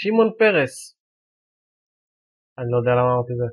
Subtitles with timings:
[0.00, 0.96] שמעון פרס.
[2.58, 3.48] אני לא יודע למה אמרתי זה.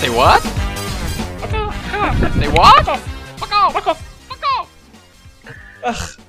[0.00, 0.42] Say what?
[2.40, 2.88] Say what?
[5.82, 6.20] אך,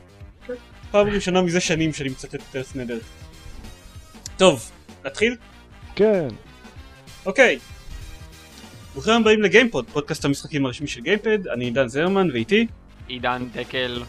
[0.91, 3.29] פעם ראשונה מזה שנים שאני מצטט את ארץ נהדרת.
[4.40, 4.71] טוב,
[5.06, 5.36] נתחיל?
[5.96, 6.28] כן.
[7.25, 7.60] אוקיי.
[8.93, 12.68] ברוכים הבאים לגיימפוד, פודקאסט המשחקים הרשמי של גיימפד, אני עידן זרמן ואיתי.
[13.07, 14.04] עידן דקל.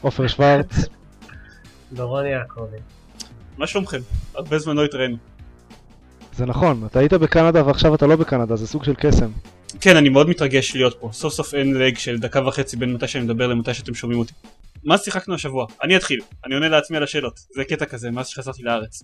[0.00, 0.72] עופר שוורץ.
[1.92, 2.76] דורון יעקבי.
[3.58, 3.98] מה שלומכם?
[4.34, 5.16] הרבה זמן לא התראינו.
[6.32, 9.30] זה נכון, אתה היית בקנדה ועכשיו אתה לא בקנדה, זה סוג של קסם.
[9.80, 11.10] כן, אני מאוד מתרגש להיות פה.
[11.12, 14.32] סוף סוף אין לג של דקה וחצי בין מתי שאני מדבר למתי שאתם שומעים אותי.
[14.84, 15.66] מה שיחקנו השבוע?
[15.82, 16.20] אני אתחיל.
[16.46, 17.40] אני עונה לעצמי על השאלות.
[17.54, 19.02] זה קטע כזה, מאז שחזרתי לארץ.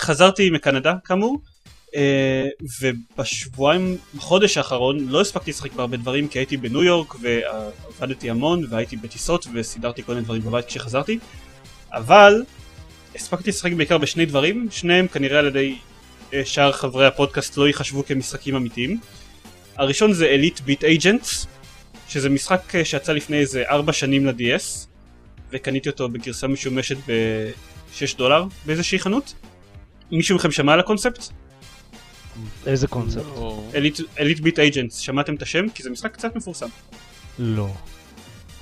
[0.00, 1.38] חזרתי מקנדה, כאמור,
[1.96, 2.48] אה,
[2.80, 8.96] ובשבועיים, בחודש האחרון, לא הספקתי לשחק בהרבה דברים, כי הייתי בניו יורק, ועבדתי המון, והייתי
[8.96, 11.18] בטיסות, וסידרתי כל מיני דברים בבית כשחזרתי.
[11.92, 12.42] אבל,
[13.14, 15.78] הספקתי לשחק בעיקר בשני דברים, שניהם כנראה על ידי
[16.34, 19.00] אה, שאר חברי הפודקאסט לא ייחשבו כמשחקים אמיתיים.
[19.76, 21.46] הראשון זה אליט ביט אייג'נטס,
[22.12, 24.86] שזה משחק אה, שיצא לפני איזה 4 שנים ל-DS,
[25.50, 29.34] וקניתי אותו בגרסה משומשת ב-6 דולר באיזושהי חנות.
[30.10, 31.24] מישהו מכם שמע על הקונספט?
[32.66, 33.22] איזה קונספט?
[34.18, 35.68] אליט ביט אייג'נטס, שמעתם את השם?
[35.68, 36.68] כי זה משחק קצת מפורסם.
[37.38, 37.68] לא.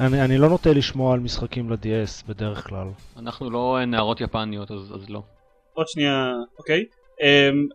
[0.00, 2.86] אני, אני לא נוטה לשמוע על משחקים ל-DS בדרך כלל.
[3.16, 5.22] אנחנו לא נערות יפניות אז אז לא.
[5.74, 6.84] עוד שנייה, אוקיי.
[7.20, 7.22] Um,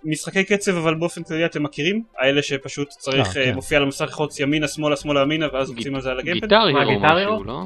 [0.04, 2.04] משחקי קצב אבל באופן כללי אתם מכירים?
[2.20, 3.56] האלה שפשוט צריך אה, uh, כן.
[3.56, 6.46] מופיע על המסך ללחוץ ימינה שמאלה שמאלה ימינה ואז עושים על זה על הגיימפד?
[6.46, 7.44] גיטר הירו משהו?
[7.44, 7.64] לא?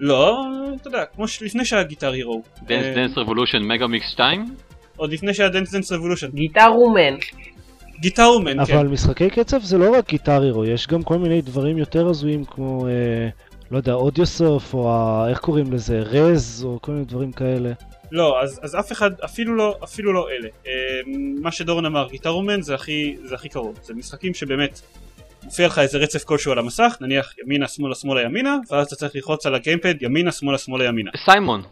[0.00, 0.46] לא,
[0.80, 2.42] אתה יודע, כמו שלפני שהיה Guitar Hero.
[2.62, 4.44] Dance אה, Dance Revolution Mega Mix 2?
[4.96, 6.30] עוד לפני שהיה Dance Dance Revolution.
[6.34, 7.16] Gitaroo Man.
[8.00, 8.74] Gitaroo Man, כן.
[8.74, 12.44] אבל משחקי קצב זה לא רק Guitar Hero, יש גם כל מיני דברים יותר הזויים
[12.44, 13.28] כמו, אה,
[13.70, 15.26] לא יודע, Audiosurf, או ה...
[15.28, 15.98] איך קוראים לזה?
[15.98, 17.72] Rez, או כל מיני דברים כאלה.
[18.12, 20.48] לא, אז, אז אף אחד, אפילו לא, אפילו לא אלה.
[20.66, 20.72] אה,
[21.42, 23.78] מה שדורון אמר, Gitaroo Man זה הכי, זה הכי קרוב.
[23.82, 24.80] זה משחקים שבאמת
[25.42, 29.14] מופיע לך איזה רצף כלשהו על המסך, נניח ימינה שמאלה שמאלה ימינה, ואז אתה צריך
[29.14, 31.10] ללחוץ על הגיימפד ימינה שמאלה שמאלה ימינה.
[31.24, 31.62] סיימון.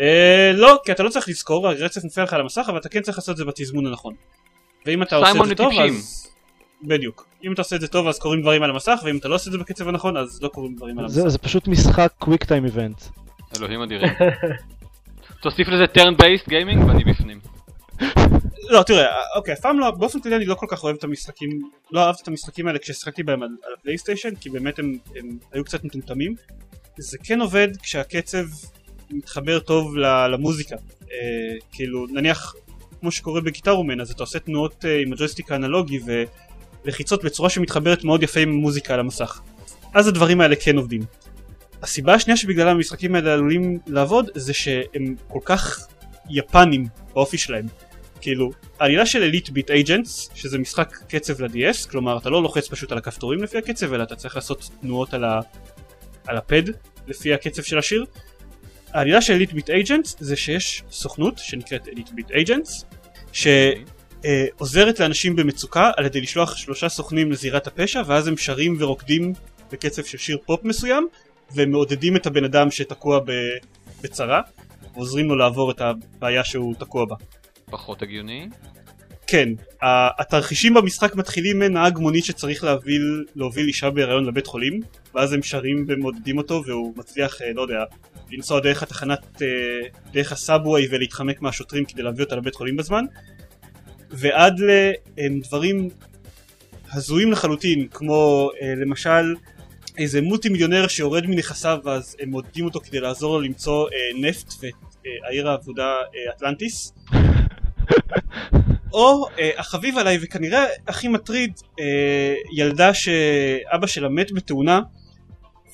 [0.00, 3.00] אה, לא, כי אתה לא צריך לזכור, הרצף מופיע לך על המסך, אבל אתה כן
[3.00, 4.14] צריך לעשות את זה בתזמון הנכון.
[4.86, 5.72] ואם אתה עושה את זה טוב.
[5.80, 6.26] אז...
[6.82, 7.28] בדיוק.
[7.44, 9.48] אם אתה עושה את זה טוב אז קורים דברים על המסך, ואם אתה לא עושה
[9.48, 11.20] את זה בקצב הנכון אז לא קורים דברים על המסך.
[11.20, 13.02] זה, זה פשוט משחק קוויק טיים איבנט.
[13.56, 14.12] אלוהים אדירים.
[15.42, 17.40] תוסיף לזה turn based gaming ואני בפנים.
[18.68, 21.70] לא, תראה, אוקיי, אף פעם לא, באופן כללי אני לא כל כך אוהב את המשחקים,
[21.92, 25.64] לא אהבתי את המשחקים האלה כששיחקתי בהם על, על הפלייסטיישן, כי באמת הם, הם היו
[25.64, 26.34] קצת מטומטמים.
[26.98, 28.44] זה כן עובד כשהקצב
[29.10, 29.96] מתחבר טוב
[30.32, 30.76] למוזיקה.
[31.12, 32.54] אה, כאילו, נניח,
[33.00, 36.00] כמו שקורה בגיטר רומן, אז אתה עושה תנועות אה, עם הג'ויסטיק האנלוגי
[36.84, 39.40] ולחיצות בצורה שמתחברת מאוד יפה עם מוזיקה על המסך.
[39.94, 41.00] אז הדברים האלה כן עובדים.
[41.82, 45.86] הסיבה השנייה שבגללה המשחקים האלה עלולים לעבוד זה שהם כל כך
[46.30, 47.66] יפנים באופי שלהם.
[48.20, 48.50] כאילו,
[48.80, 52.98] העלילה של Elite Beat Agents, שזה משחק קצב ל-DS, כלומר אתה לא לוחץ פשוט על
[52.98, 55.40] הכפתורים לפי הקצב, אלא אתה צריך לעשות תנועות על, ה...
[56.26, 56.62] על הפד
[57.06, 58.04] לפי הקצב של השיר.
[58.92, 62.84] העלילה של Elite Beat Agents זה שיש סוכנות שנקראת Elite Beat Agents,
[63.32, 69.32] שעוזרת לאנשים במצוקה על ידי לשלוח שלושה סוכנים לזירת הפשע, ואז הם שרים ורוקדים
[69.72, 71.08] בקצב של שיר פופ מסוים,
[71.54, 73.20] ומעודדים את הבן אדם שתקוע.
[74.02, 74.40] בצרה,
[74.94, 77.16] ועוזרים לו לעבור את הבעיה שהוא תקוע בה.
[77.64, 78.48] פחות הגיוני.
[79.26, 79.48] כן,
[80.18, 84.80] התרחישים במשחק מתחילים מנהג מונית שצריך להוביל, להוביל אישה בהיריון לבית חולים
[85.14, 87.84] ואז הם שרים ומעודדים אותו והוא מצליח, אה, לא יודע,
[88.30, 89.48] לנסוע דרך התחנת, אה,
[90.12, 93.04] דרך הסאבווי ולהתחמק מהשוטרים כדי להביא אותה לבית חולים בזמן
[94.10, 94.60] ועד
[95.18, 95.88] לדברים
[96.92, 99.34] הזויים לחלוטין כמו אה, למשל
[99.98, 104.52] איזה מולטי מיליונר שיורד מנכסיו ואז הם מעודדים אותו כדי לעזור לו למצוא אה, נפט
[104.60, 104.72] ואת
[105.06, 106.92] אה, העיר האבודה אה, אטלנטיס
[108.92, 114.80] או אה, החביב עליי וכנראה הכי מטריד אה, ילדה שאבא שלה מת בתאונה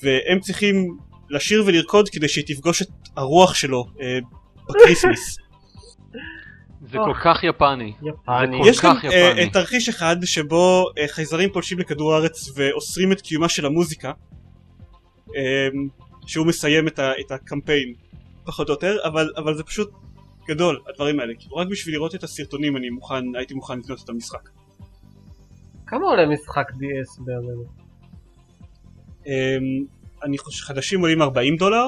[0.02, 0.96] והם צריכים
[1.30, 4.18] לשיר ולרקוד כדי שהיא תפגוש את הרוח שלו אה,
[4.68, 5.41] ב Christmas.
[6.82, 7.92] זה כל כך יפני.
[8.66, 13.66] יש גם אה, תרחיש אחד שבו אה, חייזרים פולשים לכדור הארץ ואוסרים את קיומה של
[13.66, 14.12] המוזיקה
[15.36, 15.68] אה,
[16.26, 17.94] שהוא מסיים את, ה, את הקמפיין
[18.44, 19.90] פחות או יותר אבל, אבל זה פשוט
[20.48, 21.32] גדול הדברים האלה.
[21.38, 24.48] כאילו רק בשביל לראות את הסרטונים אני מוכן הייתי מוכן לקנות את המשחק.
[25.86, 27.66] כמה עולה משחק DS באמת?
[29.26, 29.84] אמ,
[30.24, 31.86] אני חושב חדשים עולים 40 דולר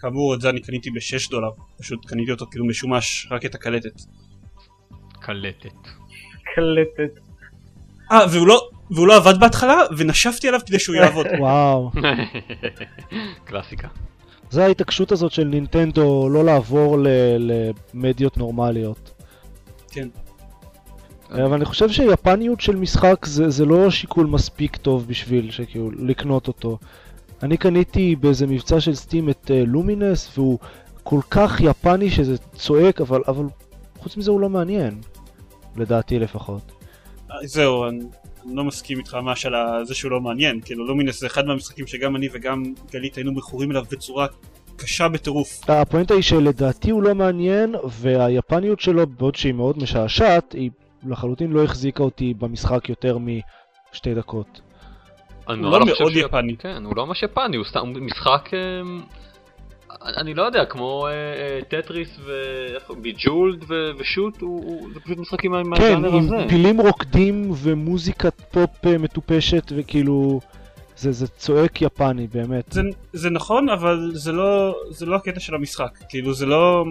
[0.00, 4.00] כאמור את זה אני קניתי ב-6 דולר, פשוט קניתי אותו כאילו משומש רק את הקלטת.
[5.20, 5.88] קלטת.
[6.54, 7.20] קלטת.
[8.12, 11.26] אה והוא לא, והוא לא עבד בהתחלה ונשפתי עליו כדי שהוא יעבוד.
[11.40, 11.90] וואו.
[13.44, 13.88] קלאסיקה.
[14.50, 17.08] זה ההתעקשות הזאת של נינטנדו לא לעבור ל-
[17.38, 19.22] למדיות נורמליות.
[19.90, 20.08] כן.
[21.30, 26.48] אבל אני חושב שיפניות של משחק זה, זה לא שיקול מספיק טוב בשביל שכאילו לקנות
[26.48, 26.78] אותו.
[27.42, 30.58] אני קניתי באיזה מבצע של סטים את uh, לומינס והוא
[31.02, 33.44] כל כך יפני שזה צועק אבל, אבל
[33.98, 35.00] חוץ מזה הוא לא מעניין.
[35.76, 36.72] לדעתי לפחות.
[37.30, 38.04] אה, זהו, אני,
[38.46, 39.54] אני לא מסכים איתך ממש על
[39.84, 43.70] זה שהוא לא מעניין, כאילו לומינס זה אחד מהמשחקים שגם אני וגם גלית היינו מכורים
[43.70, 44.26] אליו בצורה
[44.76, 45.70] קשה בטירוף.
[45.70, 50.70] הפואנטה היא שלדעתי הוא לא מעניין והיפניות שלו בעוד שהיא מאוד משעשעת היא
[51.06, 54.60] לחלוטין לא החזיקה אותי במשחק יותר משתי דקות.
[55.50, 56.56] אני הוא לא חושב מאוד ש- יפני.
[56.56, 58.50] כן, הוא לא ממש יפני, הוא סתם משחק...
[58.54, 59.00] אמ,
[60.16, 62.18] אני לא יודע, כמו אה, אה, טטריס
[62.90, 63.64] ו Bejeweled
[63.98, 64.34] ושוט,
[64.94, 65.70] זה פשוט משחקים מה- כן,
[66.02, 66.36] מהז'אנר הזה.
[66.42, 70.40] עם פילים רוקדים ומוזיקת פופ אה, מטופשת וכאילו
[70.96, 72.64] זה, זה צועק יפני באמת.
[72.72, 72.80] זה,
[73.12, 76.84] זה נכון, אבל זה לא, זה לא הקטע של המשחק, כאילו זה לא...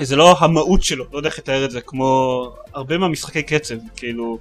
[0.00, 2.42] זה לא המהות שלו, לא יודע איך לתאר את זה, כמו
[2.74, 4.38] הרבה מהמשחקי קצב, כאילו...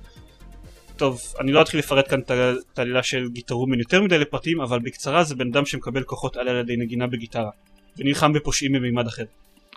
[1.00, 5.24] טוב, אני לא אתחיל לפרט כאן את העלילה של גיטרומן יותר מדי לפרטים, אבל בקצרה
[5.24, 7.50] זה בן אדם שמקבל כוחות על ידי נגינה בגיטרה,
[7.98, 9.24] ונלחם בפושעים ממימד אחר.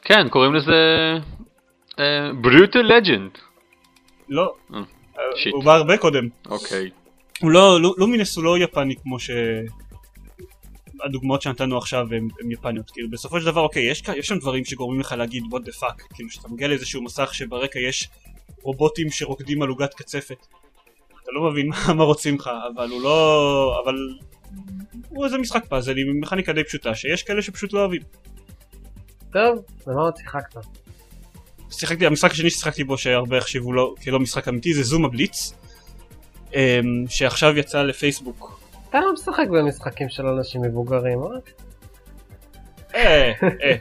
[0.03, 0.73] כן, קוראים לזה...
[2.43, 3.31] ברוטל לג'נד.
[4.29, 4.79] לא, אה,
[5.19, 5.25] אה.
[5.53, 6.29] הוא בא הרבה קודם.
[6.51, 6.91] אוקיי.
[7.41, 9.31] הוא לא, לו- לומינס הוא לא יפני כמו ש...
[11.05, 12.07] הדוגמאות שנתנו עכשיו
[12.41, 15.69] הם יפניות, כאילו בסופו של דבר אוקיי, יש, יש שם דברים שגורמים לך להגיד what
[15.69, 18.09] the fuck, כאילו שאתה מגיע לאיזשהו מסך שברקע יש
[18.63, 20.47] רובוטים שרוקדים על עוגת קצפת,
[21.35, 23.83] לא מבין מה, רוצים לך, אבל הוא לא...
[23.85, 23.95] אבל
[25.09, 28.03] הוא איזה משחק פאזל עם מכניקה די פשוטה, שיש כאלה שפשוט לא אוהבים.
[29.33, 30.61] טוב, במה עוד שיחקת?
[31.71, 35.55] שיחקתי, המשחק השני ששיחקתי בו שהרבה החשיבו לו כלא משחק אמיתי זה זום הבליץ,
[36.55, 38.63] אמ, שעכשיו יצא לפייסבוק
[38.93, 41.29] אתה לא משחק במשחקים של אנשים מבוגרים, אה?
[42.95, 43.75] אה, אה,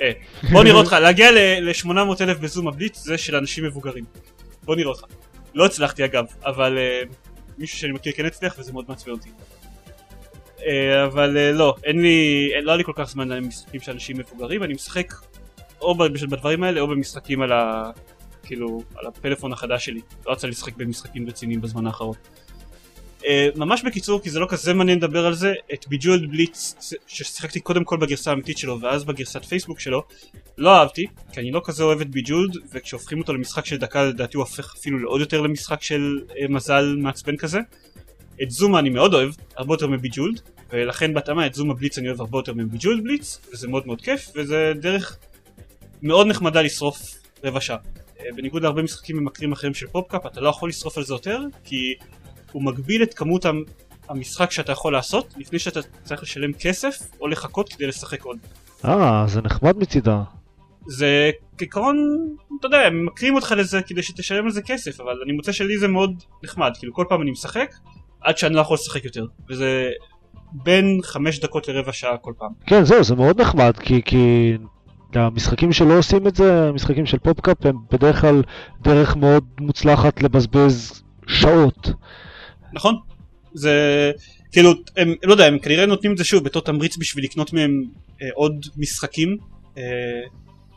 [0.00, 0.12] אה.
[0.52, 1.30] בוא נראה אותך, להגיע
[1.60, 1.90] ל-800
[2.20, 4.04] אלף בזום הבליץ זה של אנשים מבוגרים.
[4.62, 5.04] בוא נראה אותך.
[5.58, 7.02] לא הצלחתי אגב, אבל אה,
[7.58, 9.28] מישהו שאני מכיר כן הצליח וזה מאוד מעצבן אותי.
[10.66, 13.92] אה, אבל אה, לא, אין לי, אין- לא היה לי כל כך זמן למשחקים של
[13.92, 15.14] אנשים מבוגרים, אני משחק
[15.80, 15.94] או
[16.30, 17.90] בדברים האלה או במשחקים על ה...
[18.42, 20.00] כאילו, על הפלאפון החדש שלי.
[20.26, 22.14] לא יצא לי לשחק במשחקים רציניים בזמן האחרון.
[23.18, 23.24] Uh,
[23.56, 26.74] ממש בקיצור כי זה לא כזה מעניין לדבר על זה את ביג'ואלד בליץ
[27.06, 30.02] ששיחקתי קודם כל בגרסה האמיתית שלו ואז בגרסת פייסבוק שלו
[30.58, 34.36] לא אהבתי כי אני לא כזה אוהב את Bejeweled וכשהופכים אותו למשחק של דקה לדעתי
[34.36, 37.58] הוא הופך אפילו לעוד יותר למשחק של אה, מזל מעצבן כזה.
[38.42, 40.40] את Zuma אני מאוד אוהב הרבה יותר מ Bejeweled
[40.70, 44.00] ולכן בהתאמה את Zuma Blitz אני אוהב הרבה יותר מ Bejeweled Blitz וזה מאוד מאוד
[44.00, 45.16] כיף וזה דרך
[46.02, 47.76] מאוד נחמדה לשרוף רבע שעה.
[48.20, 51.40] אה, בניגוד להרבה משחקים ממכרים אחרים של PopCap אתה לא יכול לשרוף על זה יותר
[51.64, 51.94] כי
[52.52, 53.64] הוא מגביל את כמות המ-
[54.08, 58.38] המשחק שאתה יכול לעשות לפני שאתה צריך לשלם כסף או לחכות כדי לשחק עוד.
[58.84, 60.22] אה, זה נחמד מצידה.
[60.86, 61.96] זה כעיקרון,
[62.60, 65.78] אתה יודע, הם מקרים אותך לזה כדי שתשלם על זה כסף, אבל אני מוצא שלי
[65.78, 67.74] זה מאוד נחמד, כאילו כל פעם אני משחק
[68.20, 69.90] עד שאני לא יכול לשחק יותר, וזה
[70.52, 72.50] בין חמש דקות לרבע שעה כל פעם.
[72.66, 74.52] כן, זהו, זה מאוד נחמד, כי, כי
[75.14, 78.42] המשחקים שלא עושים את זה, המשחקים של פופקאפ, הם בדרך כלל
[78.82, 81.90] דרך מאוד מוצלחת לבזבז שעות.
[82.72, 82.96] נכון?
[83.54, 84.12] זה
[84.52, 87.84] כאילו, הם לא יודע, הם כנראה נותנים את זה שוב בתור תמריץ בשביל לקנות מהם
[88.22, 89.36] אה, עוד משחקים
[89.78, 89.82] אה,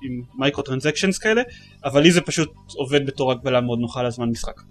[0.04, 1.42] עם מייקרו טרנזקשנס כאלה,
[1.86, 4.62] אבל לי זה פשוט עובד בתור הגבלה מאוד נוחה לזמן משחק.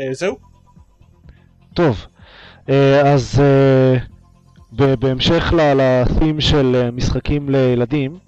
[0.00, 0.38] אה, זהו?
[1.74, 2.06] טוב,
[2.68, 8.18] אה, אז אה, בהמשך לתים של אה, משחקים לילדים,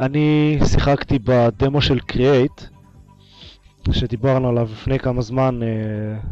[0.00, 2.60] אני שיחקתי בדמו של קריאייט,
[3.92, 5.68] שדיברנו עליו לפני כמה זמן, אה,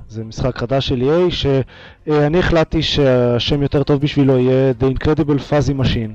[0.09, 5.81] זה משחק חדש של EA, שאני החלטתי שהשם יותר טוב בשבילו יהיה The Incredible Fuzzy
[5.81, 6.13] Machine.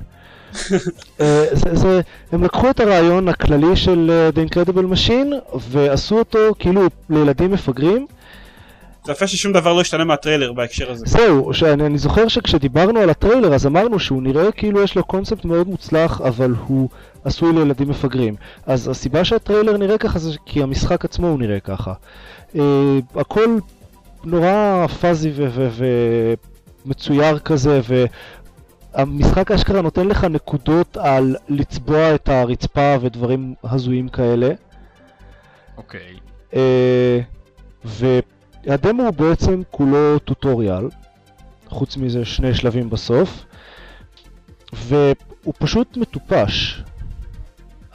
[1.21, 2.01] אה, זה, זה,
[2.31, 8.07] הם לקחו את הרעיון הכללי של אה, The Incredible Machine ועשו אותו כאילו לילדים מפגרים,
[9.07, 11.05] זה יפה ששום דבר לא השתנה מהטריילר בהקשר הזה.
[11.07, 15.45] זהו, שאני אני זוכר שכשדיברנו על הטריילר אז אמרנו שהוא נראה כאילו יש לו קונספט
[15.45, 16.89] מאוד מוצלח אבל הוא
[17.23, 18.35] עשוי לילדים מפגרים.
[18.65, 21.93] אז הסיבה שהטריילר נראה ככה זה כי המשחק עצמו הוא נראה ככה.
[22.53, 22.57] Uh,
[23.15, 23.57] הכל
[24.23, 25.31] נורא פאזי
[26.85, 27.79] ומצויר כזה
[28.93, 34.49] והמשחק אשכרה נותן לך נקודות על לצבוע את הרצפה ודברים הזויים כאלה.
[35.77, 36.17] אוקיי.
[36.55, 37.19] אה,
[38.67, 40.89] והדמו הוא בעצם כולו טוטוריאל,
[41.67, 43.45] חוץ מזה שני שלבים בסוף,
[44.73, 46.83] והוא פשוט מטופש.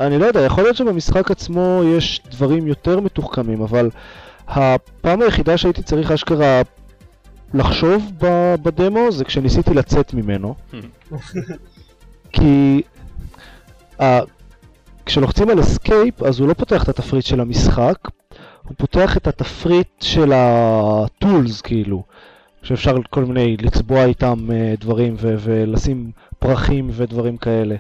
[0.01, 3.91] אני לא יודע, יכול להיות שבמשחק עצמו יש דברים יותר מתוחכמים, אבל
[4.49, 6.63] הפעם היחידה שהייתי צריך אשכרה
[7.55, 8.13] לחשוב
[8.63, 10.55] בדמו זה כשניסיתי לצאת ממנו.
[12.33, 12.83] כי
[13.99, 14.03] אה,
[15.07, 17.97] כשלוחצים על escape אז הוא לא פותח את התפריט של המשחק,
[18.73, 22.03] הוא פותח את התפריט של ה tools כאילו,
[22.63, 27.77] שאפשר כל מיני לצבוע איתם uh, דברים ו- ולשים פרחים ודברים כאלה.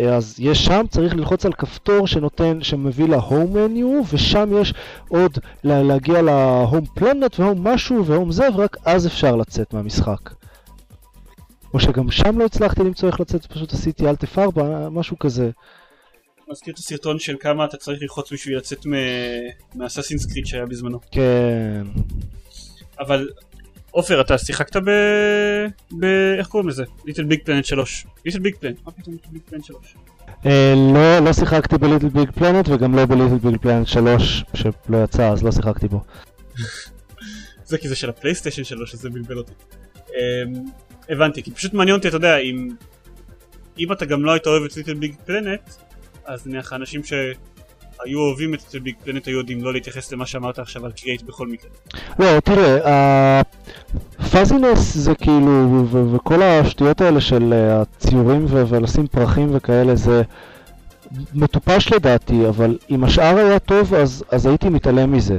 [0.00, 4.74] אה, אז יש שם, צריך ללחוץ על כפתור שנותן, שמביא להום מניו, ושם יש
[5.08, 10.30] עוד לה, להגיע להום פלנט והום משהו והום זה, ורק אז אפשר לצאת מהמשחק.
[11.74, 15.50] או שגם שם לא הצלחתי למצוא איך לצאת, פשוט עשיתי אלט F4, משהו כזה.
[16.48, 18.86] מזכיר את הסרטון של כמה אתה צריך ללחוץ בשביל לצאת
[19.74, 21.00] מ Assassin's Creed שהיה בזמנו.
[21.10, 21.82] כן.
[23.00, 23.28] אבל
[23.90, 24.90] עופר אתה שיחקת ב...
[26.00, 26.04] ב...
[26.38, 26.84] איך קוראים לזה?
[27.04, 28.06] LittleBigPlanet 3.
[28.24, 29.94] ליטל ביג פלנט, מה פתאום ליטל ביג פלנט 3?
[30.46, 35.52] אה, לא, לא שיחקתי ב LittleBigPlanet וגם לא ב LittleBigPlanet 3 שלא יצא אז לא
[35.52, 36.00] שיחקתי בו.
[37.68, 39.52] זה כי זה של הפלייסטיישן 3 אז זה בלבל אותי.
[40.08, 40.64] אמ,
[41.08, 42.68] הבנתי, כי פשוט מעניין אותי, אתה יודע, אם...
[43.78, 45.60] אם אתה גם לא היית אוהב את LittleBigPlanet,
[46.26, 50.86] אז נניח האנשים שהיו אוהבים את ביג פלנט היו יודעים לא להתייחס למה שאמרת עכשיו
[50.86, 51.70] על קריאייט בכל מקרה.
[52.18, 53.40] לא, תראה,
[54.18, 60.22] הפאזינס זה כאילו, וכל השטויות האלה של אה, הציורים ולשים פרחים וכאלה זה
[61.34, 65.38] מטופש לדעתי, אבל אם השאר היה טוב אז, אז הייתי מתעלם מזה.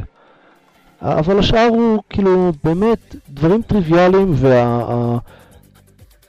[1.01, 5.17] אבל השאר הוא כאילו באמת דברים טריוויאליים וה...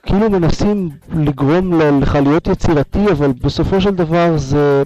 [0.03, 4.83] ה- כאילו מנסים לגרום לך להיות יצירתי, אבל בסופו של דבר זה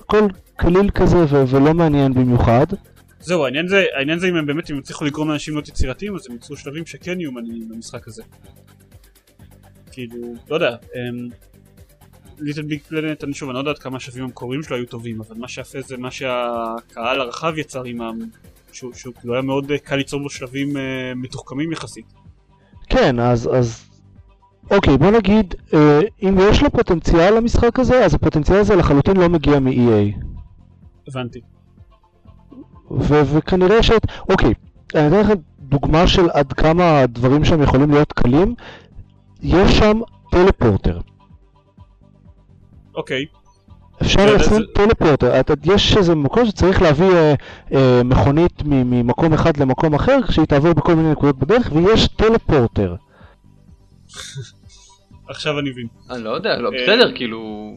[0.00, 2.66] הכל קליל כזה ו- ולא מעניין במיוחד.
[3.20, 6.14] זהו, העניין זה, העניין זה אם הם באמת, אם הם הצליחו לגרום לאנשים להיות יצירתיים,
[6.14, 8.22] אז הם ייצרו שלבים שכן יהיו מעניינים במשחק הזה.
[9.92, 10.76] כאילו, לא יודע,
[12.38, 15.36] ליטל ביג פלנט, אני שוב, אני לא יודע כמה השלבים המקוריים שלו היו טובים, אבל
[15.36, 18.18] מה שיפה זה מה שהקהל הרחב יצר עימם,
[18.72, 20.80] שהוא, שהוא כאילו היה מאוד אה, קל ליצור בו שלבים uh,
[21.16, 22.25] מתוחכמים יחסית.
[22.88, 23.90] כן, אז, אז
[24.70, 29.28] אוקיי, בוא נגיד, אה, אם יש לו פוטנציאל למשחק הזה, אז הפוטנציאל הזה לחלוטין לא
[29.28, 30.20] מגיע מ-EA.
[31.08, 31.40] הבנתי.
[32.90, 33.90] ו- וכנראה ש...
[34.28, 34.54] אוקיי,
[34.94, 38.54] אני אתן לכם דוגמה של עד כמה הדברים שם יכולים להיות קלים.
[39.42, 40.00] יש שם
[40.30, 41.00] טלפורטר.
[42.94, 43.24] אוקיי,
[44.02, 45.32] אפשר לשים זה- טלפורטר.
[45.64, 47.34] יש איזה מקום שצריך להביא אה,
[47.72, 52.94] אה, מכונית ממקום אחד למקום אחר, כשהיא תעבור בכל מיני נקודות בדרך, ויש טלפורטר.
[55.28, 55.86] עכשיו אני מבין.
[56.10, 57.72] אני לא יודע, לא, אה, בסדר, כאילו...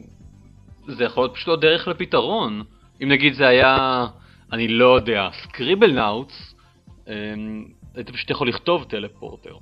[0.96, 2.62] זה יכול להיות פשוט לא דרך לפתרון.
[3.02, 4.06] אם נגיד זה היה,
[4.52, 6.54] אני לא יודע, סקריבל נאוטס,
[7.94, 9.54] היית פשוט יכול לכתוב טלפורטר.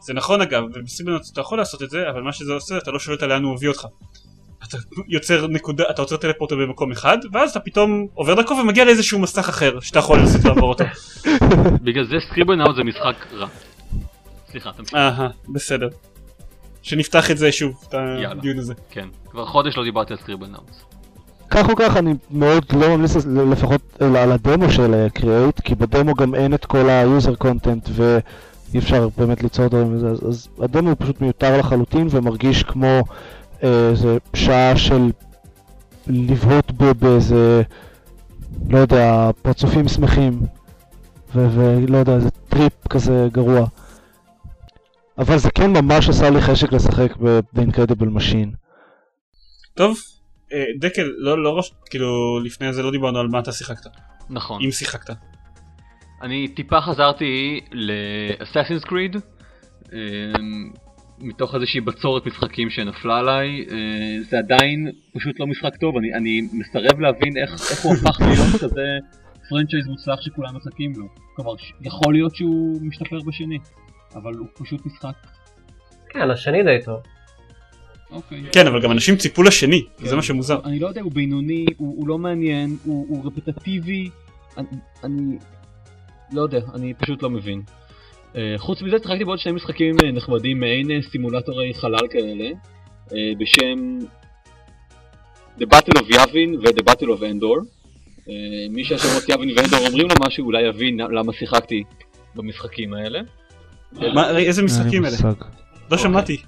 [0.00, 2.98] זה נכון אגב, ובסיבנוט אתה יכול לעשות את זה, אבל מה שזה עושה, אתה לא
[2.98, 3.86] שואל אותה לאן הוא מביא אותך.
[4.68, 4.76] אתה
[5.08, 9.48] יוצר נקודה, אתה יוצר teleporter במקום אחד, ואז אתה פתאום עובר דרכו ומגיע לאיזשהו מסך
[9.48, 10.84] אחר, שאתה יכול לנסות לעבור אותו.
[11.84, 13.46] בגלל זה Scribblenauts זה משחק רע.
[14.50, 14.94] סליחה, תמשיך.
[14.94, 15.88] אהה, בסדר.
[16.82, 17.94] שנפתח את זה שוב, את.
[18.30, 18.74] הדיון הזה.
[18.90, 20.84] כן, כבר חודש לא דיברתי על Scribblenauts.
[21.50, 26.34] כך או כך אני מאוד לא ממליץ לפחות על הדמו של Create, כי בדמו גם
[26.34, 31.20] אין את כל ה-user content ואי אפשר באמת ליצור דברים מזה, אז, הדמו הוא פשוט
[31.20, 33.02] מיותר לחלוטין ומרגיש כמו אה,
[33.62, 35.10] איזה שעה של
[36.06, 37.62] לבהות ב- באיזה,
[38.70, 40.40] לא יודע, פרצופים שמחים,
[41.34, 43.66] ולא יודע, איזה טריפ כזה גרוע.
[45.18, 48.48] אבל זה כן ממש עשה לי חשק לשחק ב-Incredible Machine.
[49.74, 49.96] טוב,
[50.52, 53.90] אה, דקל, לא, לא, רש- כאילו, לפני זה לא דיברנו על מה אתה שיחקת,
[54.30, 54.62] נכון.
[54.64, 55.14] אם שיחקת.
[56.22, 59.16] אני טיפה חזרתי ל Assassin's Creed,
[61.22, 66.40] מתוך איזושהי בצורת משחקים שנפלה עליי, אה, זה עדיין פשוט לא משחק טוב, אני, אני
[66.52, 68.98] מסרב להבין איך, איך הוא הפך להיות כזה
[69.48, 71.06] פרנצ'ייז מוצלח שכולם מחכים לו.
[71.36, 73.58] כלומר, יכול להיות שהוא משתפר בשני,
[74.14, 75.14] אבל הוא פשוט משחק,
[76.08, 77.00] כן, השני די טוב.
[78.10, 78.42] אוקיי.
[78.52, 80.06] כן, אבל גם אנשים ציפו לשני, כן.
[80.06, 80.60] זה מה שמוזר.
[80.64, 84.10] אני לא יודע, הוא בינוני, הוא, הוא לא מעניין, הוא, הוא רפטטיבי,
[84.56, 84.66] אני,
[85.04, 85.38] אני
[86.32, 87.62] לא יודע, אני פשוט לא מבין.
[88.32, 92.50] Uh, חוץ מזה שיחקתי בעוד שני משחקים uh, נחמדים, מעין uh, סימולטורי חלל כאלה,
[93.38, 93.98] בשם
[95.58, 97.64] The Battle of Yavin ו-The Battle of Endor.
[98.70, 101.82] מי שהשמות יבין ואנדור אומרים לו משהו, אולי יבין למה שיחקתי
[102.34, 103.20] במשחקים האלה.
[104.36, 105.16] איזה משחקים אלה?
[105.22, 105.98] לא אוקיי.
[105.98, 106.42] שמעתי.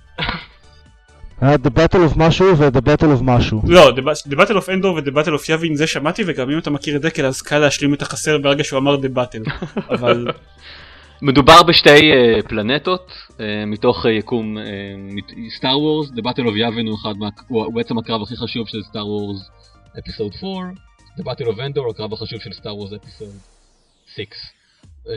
[1.40, 3.62] היה The Battle of משהו ו-The Battle of משהו.
[3.66, 6.58] לא, The Ba- The Battle of Endor ו-The Battle of Yavin זה שמעתי וגם אם
[6.58, 9.50] אתה מכיר את דקל אז קל להשלים את החסר ברגע שהוא אמר The Battle.
[9.94, 10.26] אבל
[11.22, 14.56] מדובר בשתי uh, פלנטות uh, מתוך uh, יקום
[15.56, 17.14] סטאר וורס, The Battle of Yavin הוא, אחד
[17.48, 19.50] הוא, בעצם הקרב הכי חשוב של סטאר וורס
[19.98, 20.70] אפיסוד 4,
[21.18, 23.34] The Battle of Endor הקרב החשוב של סטאר וורס אפיסוד
[24.06, 24.22] 6.
[25.04, 25.08] Uh,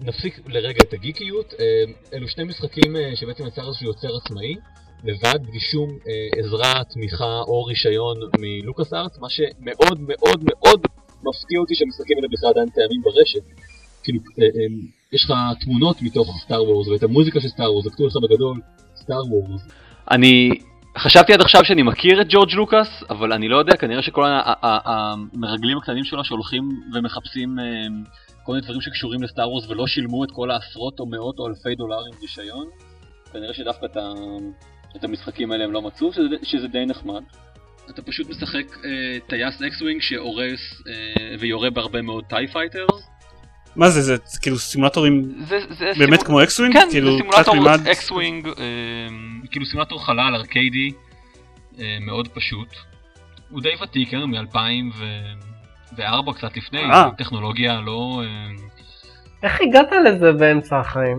[0.00, 1.54] נפסיק לרגע את הגיקיות,
[2.12, 4.54] אלו שני משחקים שבעצם יצר איזשהו יוצר עצמאי,
[5.04, 5.98] לבד, בלי שום
[6.38, 10.80] עזרה, תמיכה או רישיון מלוקאס ארט, מה שמאוד מאוד מאוד
[11.24, 13.63] מפתיע אותי שהמשחקים האלה בכלל עדיין קיימים ברשת.
[14.04, 14.66] כאילו, אה, אה,
[15.12, 18.60] יש לך תמונות מתוך סטאר וורס ואת המוזיקה של סטאר וורס, וכתוב לך בגדול
[18.96, 19.62] סטאר וורס.
[20.10, 20.50] אני
[20.98, 24.24] חשבתי עד עכשיו שאני מכיר את ג'ורג' לוקאס, אבל אני לא יודע, כנראה שכל
[24.62, 27.64] המרגלים הקטנים שלו שהולכים ומחפשים אה,
[28.42, 31.74] כל מיני דברים שקשורים לסטאר וורס ולא שילמו את כל העשרות או מאות או אלפי
[31.74, 32.66] דולרים רישיון,
[33.32, 34.12] כנראה שדווקא את, ה...
[34.96, 37.22] את המשחקים האלה הם לא מצאו, שזה, שזה די נחמד.
[37.90, 43.08] אתה פשוט משחק אה, טייס X-Wing שהורס אה, ויורה בהרבה מאוד TIE Fighters,
[43.76, 46.26] מה זה, זה כאילו סימולטורים זה, זה באמת סימול...
[46.26, 46.74] כמו X-Wing?
[46.74, 47.54] כן, כאילו, זה סימולטור
[47.92, 48.52] X-Wing, אה,
[49.50, 50.90] כאילו סימולטור חלל ארקיידי,
[51.78, 52.68] אה, מאוד פשוט.
[53.50, 57.10] הוא די ותיק, כן, מ-2004 קצת לפני, אה.
[57.18, 58.22] טכנולוגיה לא...
[58.24, 58.50] אה...
[59.42, 61.18] איך הגעת לזה באמצע החיים?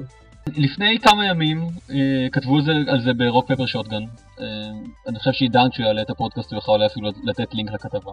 [0.58, 4.04] לפני כמה ימים אה, כתבו זה, על זה ב-Rock Paper Shotgun.
[4.40, 4.46] אה,
[5.08, 8.12] אני חושב שעידן שהוא יעלה את הפודקאסט הוא יכול אפילו לתת לינק לכתבה.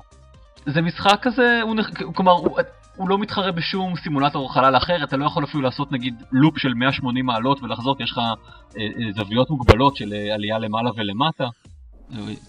[0.66, 1.76] זה משחק כזה, הוא,
[2.14, 2.58] כלומר, הוא,
[2.96, 6.74] הוא לא מתחרה בשום סימולטור חלל אחר, אתה לא יכול אפילו לעשות נגיד לופ של
[6.74, 11.48] 180 מעלות ולחזור, כי יש לך אה, אה, זוויות מוגבלות של אה, עלייה למעלה ולמטה.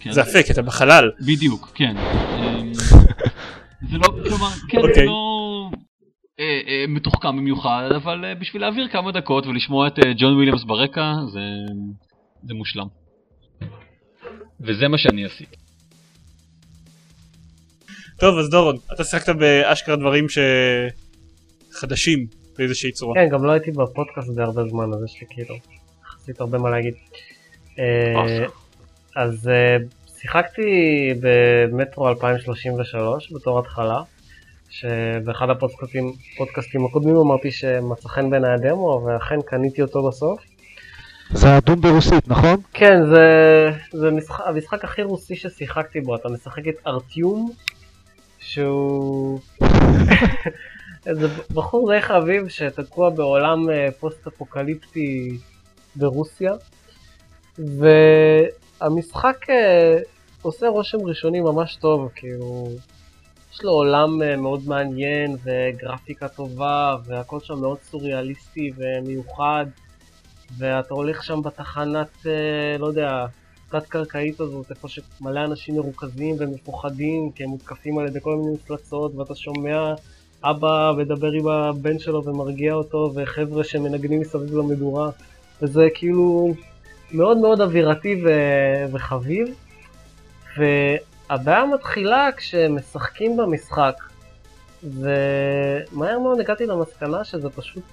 [0.00, 0.12] כן.
[0.12, 1.10] זה יפה, כי אתה בחלל.
[1.20, 1.96] בדיוק, כן.
[1.96, 2.60] אה,
[3.90, 4.82] זה לא, כלומר, כן, okay.
[4.82, 5.06] זה אוקיי.
[5.06, 5.70] לא
[6.40, 11.12] אה, אה, מתוחכם במיוחד, אבל אה, בשביל להעביר כמה דקות ולשמוע את ג'ון וויליאמס ברקע,
[11.32, 11.40] זה,
[12.42, 12.86] זה מושלם.
[14.60, 15.56] וזה מה שאני עשיתי.
[18.24, 20.26] טוב אז דורון אתה שיחקת באשכרה דברים
[21.72, 22.26] שחדשים
[22.58, 23.14] באיזושהי צורה.
[23.14, 25.54] כן גם לא הייתי בפודקאסט הזה הרבה זמן אז יש לי כאילו
[26.04, 26.94] יחסית הרבה מה להגיד.
[27.78, 28.46] אה,
[29.16, 29.76] אז אה,
[30.18, 30.62] שיחקתי
[31.20, 34.02] במטרו 2033 בתור התחלה.
[34.70, 40.40] שבאחד הפודקאסטים הקודמים אמרתי שמצא חן בעיניי הדמו ואכן קניתי אותו בסוף.
[41.30, 42.56] זה הדום ברוסית נכון?
[42.72, 43.26] כן זה,
[43.92, 47.50] זה משחק, המשחק הכי רוסי ששיחקתי בו אתה משחק את ארטיום
[48.44, 49.40] שהוא
[51.06, 55.38] איזה בחור די חביב שתקוע בעולם אה, פוסט אפוקליפטי
[55.96, 56.52] ברוסיה.
[57.58, 59.98] והמשחק אה,
[60.42, 62.68] עושה רושם ראשוני ממש טוב כאילו
[63.52, 69.66] יש לו עולם אה, מאוד מעניין וגרפיקה טובה והכל שם מאוד סוריאליסטי ומיוחד.
[70.58, 72.26] ואתה הולך שם בתחנת
[72.78, 73.26] לא יודע
[73.68, 79.14] התת-קרקעית הזאת, איפה שמלא אנשים מרוכזים ומפוחדים כי הם מותקפים על ידי כל מיני מפלצות
[79.14, 79.94] ואתה שומע
[80.44, 85.10] אבא מדבר עם הבן שלו ומרגיע אותו וחבר'ה שמנגנים מסביב למדורה
[85.62, 86.54] וזה כאילו
[87.12, 89.48] מאוד מאוד אווירתי ו- וחביב
[90.58, 93.94] והבעיה מתחילה כשמשחקים במשחק
[94.84, 97.84] ומהר מאוד הגעתי למסקנה שזה פשוט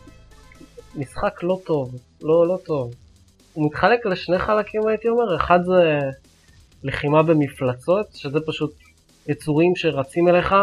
[0.95, 2.93] משחק לא טוב, לא לא טוב.
[3.53, 5.99] הוא מתחלק לשני חלקים הייתי אומר, אחד זה
[6.83, 8.73] לחימה במפלצות, שזה פשוט
[9.27, 10.55] יצורים שרצים אליך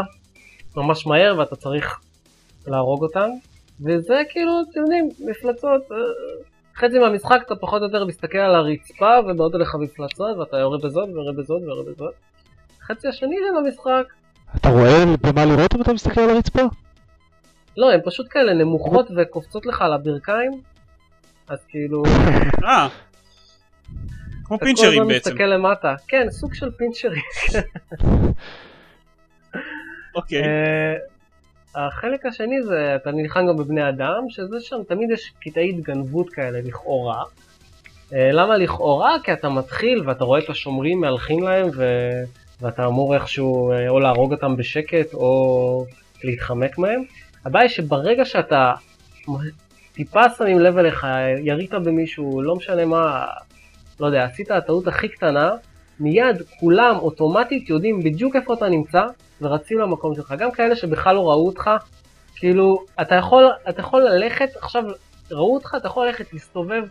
[0.76, 2.00] ממש מהר ואתה צריך
[2.66, 3.28] להרוג אותם,
[3.80, 5.96] וזה כאילו, אתם יודעים, מפלצות, אה,
[6.76, 11.08] חצי מהמשחק אתה פחות או יותר מסתכל על הרצפה ובאות אליך מפלצות ואתה יורה בזאת
[11.08, 12.14] ויורה בזאת ויורה בזאת.
[12.82, 14.12] חצי השני של המשחק.
[14.56, 16.62] אתה רואה במה לראות אם אתה מסתכל על הרצפה?
[17.76, 20.50] לא, הן פשוט כאלה נמוכות וקופצות לך על הברכיים,
[21.48, 22.02] אז כאילו...
[22.64, 22.88] אה.
[24.44, 25.30] כמו פינצ'רים בעצם.
[25.30, 25.94] אתה כל הזמן מסתכל למטה.
[26.08, 27.22] כן, סוג של פינצ'רים.
[30.14, 30.42] אוקיי.
[30.42, 30.94] אה,
[31.74, 36.60] החלק השני זה, אתה נלחם גם בבני אדם, שזה שם תמיד יש קטעי התגנבות כאלה
[36.60, 37.22] לכאורה.
[38.12, 39.16] אה, למה לכאורה?
[39.24, 41.84] כי אתה מתחיל ואתה רואה את השומרים מהלכים להם ו...
[42.60, 45.86] ואתה אמור איכשהו אה, או להרוג אותם בשקט או
[46.24, 47.02] להתחמק מהם.
[47.44, 48.72] הבעיה היא שברגע שאתה
[49.98, 51.06] טיפה שמים לב אליך,
[51.44, 53.26] ירית במישהו, לא משנה מה,
[54.00, 55.50] לא יודע, עשית הטעות הכי קטנה,
[56.00, 59.02] מיד כולם אוטומטית יודעים בדיוק איפה אתה נמצא
[59.40, 60.34] ורצים למקום שלך.
[60.38, 61.70] גם כאלה שבכלל לא ראו אותך,
[62.36, 64.84] כאילו, אתה יכול, אתה יכול ללכת, עכשיו
[65.30, 66.84] ראו אותך, אתה יכול ללכת, להסתובב,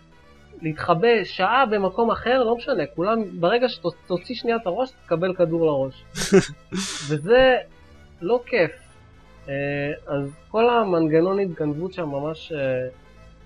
[0.62, 6.04] להתחבא שעה במקום אחר, לא משנה, כולם, ברגע שתוציא שנייה את הראש, תקבל כדור לראש.
[7.10, 7.56] וזה
[8.22, 8.87] לא כיף.
[9.50, 12.88] אה, אז כל המנגנון התגנבות שם ממש אה,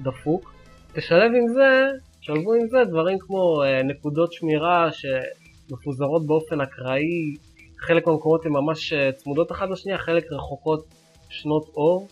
[0.02, 0.54] דפוק.
[0.94, 1.88] תשלב עם זה,
[2.22, 7.36] שלבו עם זה דברים כמו אה, נקודות שמירה שמפוזרות באופן אקראי,
[7.80, 10.86] חלק מהמקומות הן ממש צמודות אחת לשנייה, חלק רחוקות
[11.30, 12.08] שנות אור.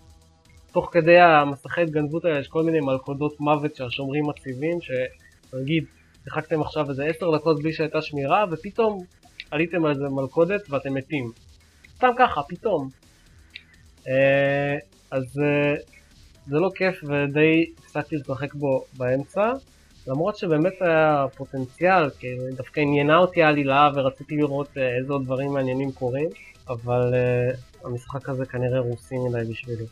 [0.71, 5.84] תוך כדי המסכי התגנבות האלה יש כל מיני מלכודות מוות שהשומרים מציבים, שנגיד,
[6.23, 9.04] שיחקתם עכשיו איזה עשר דקות בלי שהייתה שמירה, ופתאום
[9.52, 11.32] עליתם על איזה מלכודת ואתם מתים.
[11.95, 12.89] סתם ככה, פתאום.
[14.08, 14.78] אה,
[15.12, 15.76] אז אה,
[16.48, 19.52] זה לא כיף ודי הפסקתי לשחק בו באמצע,
[20.08, 25.54] למרות שבאמת היה פוטנציאל, כי דווקא עניינה אותי העלילה ורציתי לראות אה, איזה עוד דברים
[25.54, 26.30] מעניינים קורים,
[26.70, 27.14] אבל
[27.84, 29.86] המשחק הזה כנראה רוסי מדי בשבילי.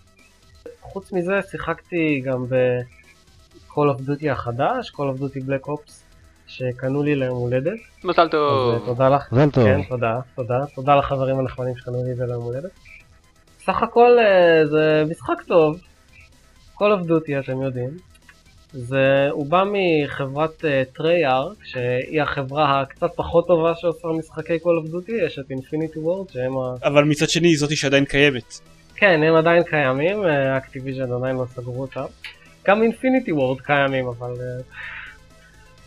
[0.81, 5.91] חוץ מזה שיחקתי גם ב-Call of Duty החדש, Call of Duty Black Ops,
[6.47, 7.79] שקנו לי ליום הולדת.
[8.03, 8.85] מזל טוב.
[8.85, 9.31] תודה לך.
[9.31, 9.63] מזל טוב.
[9.63, 10.65] כן, תודה, תודה.
[10.75, 12.71] תודה לחברים הנחמדים שקנו לי את זה ליום הולדת.
[13.67, 15.79] סך הכל אה, זה משחק טוב,
[16.75, 17.89] Call of Duty אתם יודעים.
[18.71, 24.91] זה, הוא בא מחברת Treyarch, uh, שהיא החברה הקצת פחות טובה שעושה משחקי Call of
[24.91, 26.87] Duty, יש את Infinity Ward שהם ה...
[26.87, 28.59] אבל מצד שני זאתי שעדיין קיימת.
[28.95, 30.23] כן, הם עדיין קיימים,
[30.57, 32.05] Activision עדיין לא סגרו אותם.
[32.67, 34.63] גם אינפיניטי וורד קיימים, אבל uh,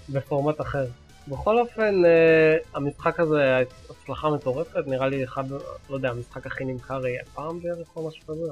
[0.09, 0.85] בפורמט אחר.
[1.29, 5.51] בכל אופן, uh, המשחק הזה היה הצלחה מטורפת, נראה לי אחד,
[5.91, 8.51] לא יודע, המשחק הכי נמכר אי פעם בערך או משהו כזה,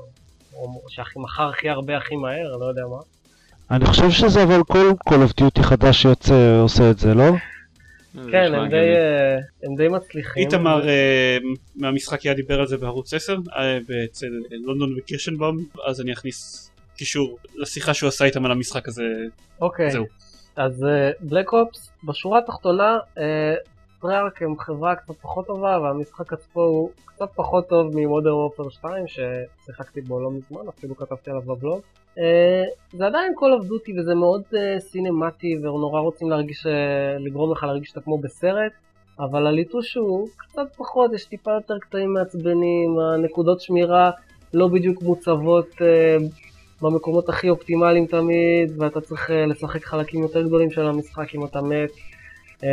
[0.54, 2.98] או שהכי מכר הכי הרבה הכי מהר, לא יודע מה.
[3.70, 7.31] אני חושב שזה אבל כל Call of Duty חדש שיוצא עושה את זה, לא?
[8.31, 10.42] כן, הם די, אה, הם די מצליחים.
[10.42, 11.38] איתמר אה,
[11.76, 13.37] מהמשחק היה דיבר על זה בערוץ 10,
[14.04, 19.02] אצל לונדון וקירשנבאום, אז אני אכניס קישור לשיחה שהוא עשה איתם על המשחק הזה.
[19.61, 19.90] אוקיי.
[19.90, 20.04] זהו.
[20.58, 20.86] אז
[21.20, 22.98] בלק uh, אופס, בשורה התחתונה,
[24.00, 29.04] פריארק הם חברה קצת פחות טובה, והמשחק עצמו הוא קצת פחות טוב ממודר וופר 2,
[29.06, 31.80] ששיחקתי בו לא מזמן, אפילו כתבתי עליו בבלוג.
[32.14, 32.20] Uh,
[32.92, 34.42] זה עדיין Call of Duty וזה מאוד
[34.78, 36.66] סינמטי, ונורא רוצים להרגיש,
[37.18, 38.72] לגרום לך להרגיש שאתה כמו בסרט,
[39.20, 44.10] אבל הליטוש הוא קצת פחות, יש טיפה יותר קטעים מעצבנים, הנקודות שמירה
[44.54, 46.47] לא בדיוק מוצבות uh,
[46.82, 51.60] במקומות הכי אופטימליים תמיד, ואתה צריך uh, לשחק חלקים יותר גדולים של המשחק אם אתה
[51.60, 51.90] מת.
[52.60, 52.64] Uh,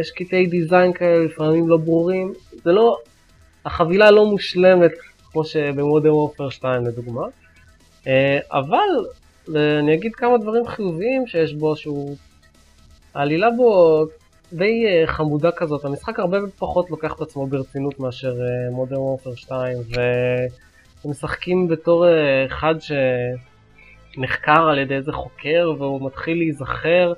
[0.00, 2.98] יש קטעי דיזיין כאלה לפעמים לא ברורים, זה לא,
[3.64, 4.92] החבילה לא מושלמת
[5.32, 7.22] כמו שבמודר וופר 2 לדוגמה,
[8.02, 8.08] uh,
[8.52, 9.06] אבל
[9.48, 12.16] אני אגיד כמה דברים חיוביים שיש בו, שהוא,
[13.14, 14.04] העלילה בו
[14.52, 18.34] די חמודה כזאת, המשחק הרבה פחות לוקח את עצמו ברצינות מאשר
[18.70, 19.78] מודר וופר 2,
[21.04, 22.08] והם משחקים בתור uh,
[22.46, 22.74] אחד
[24.14, 27.12] שנחקר על ידי איזה חוקר והוא מתחיל להיזכר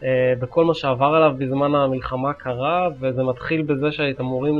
[0.00, 0.04] uh,
[0.38, 4.54] בכל מה שעבר עליו בזמן המלחמה הקרה, וזה מתחיל בזה שהייתם אמורים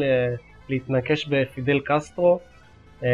[0.69, 2.39] להתנקש בפידל קסטרו,
[3.01, 3.05] uh,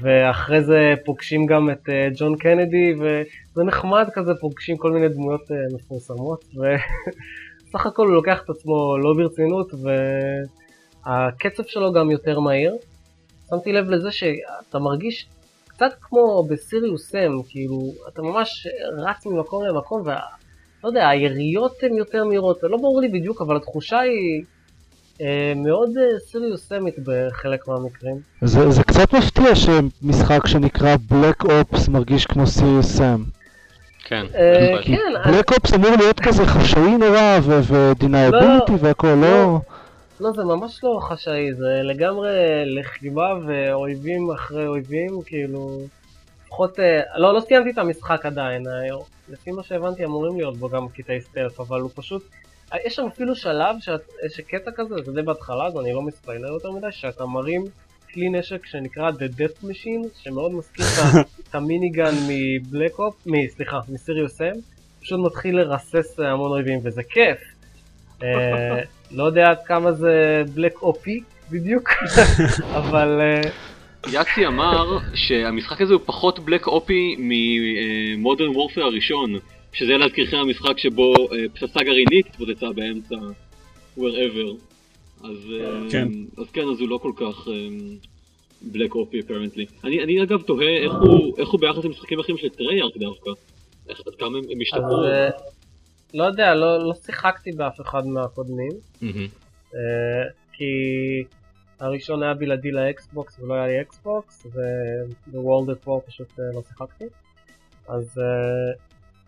[0.00, 5.42] ואחרי זה פוגשים גם את ג'ון קנדי, וזה נחמד כזה, פוגשים כל מיני דמויות
[5.74, 9.72] מפורסמות, וסך הכל הוא לוקח את עצמו לא ברצינות,
[11.06, 12.76] והקצב שלו גם יותר מהיר.
[13.50, 15.26] שמתי לב לזה שאתה מרגיש
[15.68, 18.66] קצת כמו בסיריוס סם, כאילו, אתה ממש
[19.06, 20.20] רץ ממקום למקום, וה...
[20.84, 24.42] לא יודע, היריות הן יותר מהירות, זה לא ברור לי בדיוק, אבל התחושה היא
[25.20, 28.16] אה, מאוד אה, סיריוס סמית בחלק מהמקרים.
[28.42, 33.22] זה, זה קצת מפתיע שמשחק שנקרא בלק אופס מרגיש כמו סיריוס סם.
[34.04, 35.30] כן, אה, כן.
[35.32, 39.58] בלק אופס אמור להיות כזה חשאי נורא ודינאביליטי לא, והכל, לא...
[40.20, 42.30] לא, זה ממש לא חשאי, זה לגמרי
[42.66, 45.80] לחימה ואויבים אחרי אויבים, כאילו...
[46.46, 46.78] לפחות,
[47.16, 48.62] לא, לא סיימתי את המשחק עדיין,
[49.28, 52.22] לפי מה שהבנתי אמורים להיות בו גם קטעי סטלף, אבל הוא פשוט...
[52.86, 56.70] יש שם אפילו שלב, שאת, שקטע כזה, זה די בהתחלה, אז אני לא מספיילר יותר
[56.70, 57.64] מדי, שאתה מרים
[58.12, 60.86] כלי נשק שנקרא The Death Machine, שמאוד מזכיר
[61.48, 63.14] את המיניגן מ-Black Ops,
[63.48, 64.60] סליחה, מסיריוס אם,
[65.00, 67.38] פשוט מתחיל לרסס המון אויבים, וזה כיף.
[69.10, 71.88] לא יודע עד כמה זה בלאק אופי בדיוק,
[72.80, 73.20] אבל...
[74.12, 79.38] יאצי אמר שהמשחק הזה הוא פחות בלאק אופי מ-Modern Warfare הראשון,
[79.72, 81.14] שזה להזכירכם המשחק שבו
[81.54, 83.14] פצצה גרעינית התפוצצה באמצע
[83.98, 84.54] wherever.
[85.24, 85.36] אז
[85.90, 86.08] כן.
[86.38, 87.48] אז כן, אז הוא לא כל כך
[88.62, 89.66] בלאק אופי apparently.
[89.84, 93.30] אני, אני אגב תוהה איך הוא, איך הוא ביחס למשחקים אחרים של Treyarch דווקא.
[93.88, 95.04] איך, עד כמה הם השתפרו.
[96.14, 98.72] לא יודע, לא, לא שיחקתי באף אחד מהקודמים.
[100.52, 100.64] כי
[101.80, 107.04] הראשון היה בלעדי לאקסבוקס ולא היה לי אקסבוקס, וב-World at War פשוט לא שיחקתי.
[107.88, 108.20] אז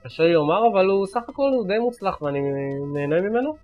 [0.02, 2.40] קשה לי לומר, אבל הוא סך הכל הוא די מוצלח ואני
[2.94, 3.56] נהנה ממנו.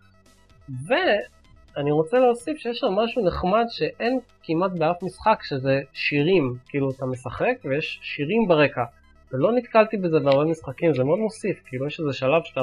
[0.86, 6.56] ואני רוצה להוסיף שיש שם משהו נחמד שאין כמעט באף משחק, שזה שירים.
[6.68, 8.84] כאילו אתה משחק ויש שירים ברקע.
[9.32, 11.62] ולא נתקלתי בזה בהרבה משחקים, זה מאוד מוסיף.
[11.66, 12.60] כאילו יש איזה שלב שאתה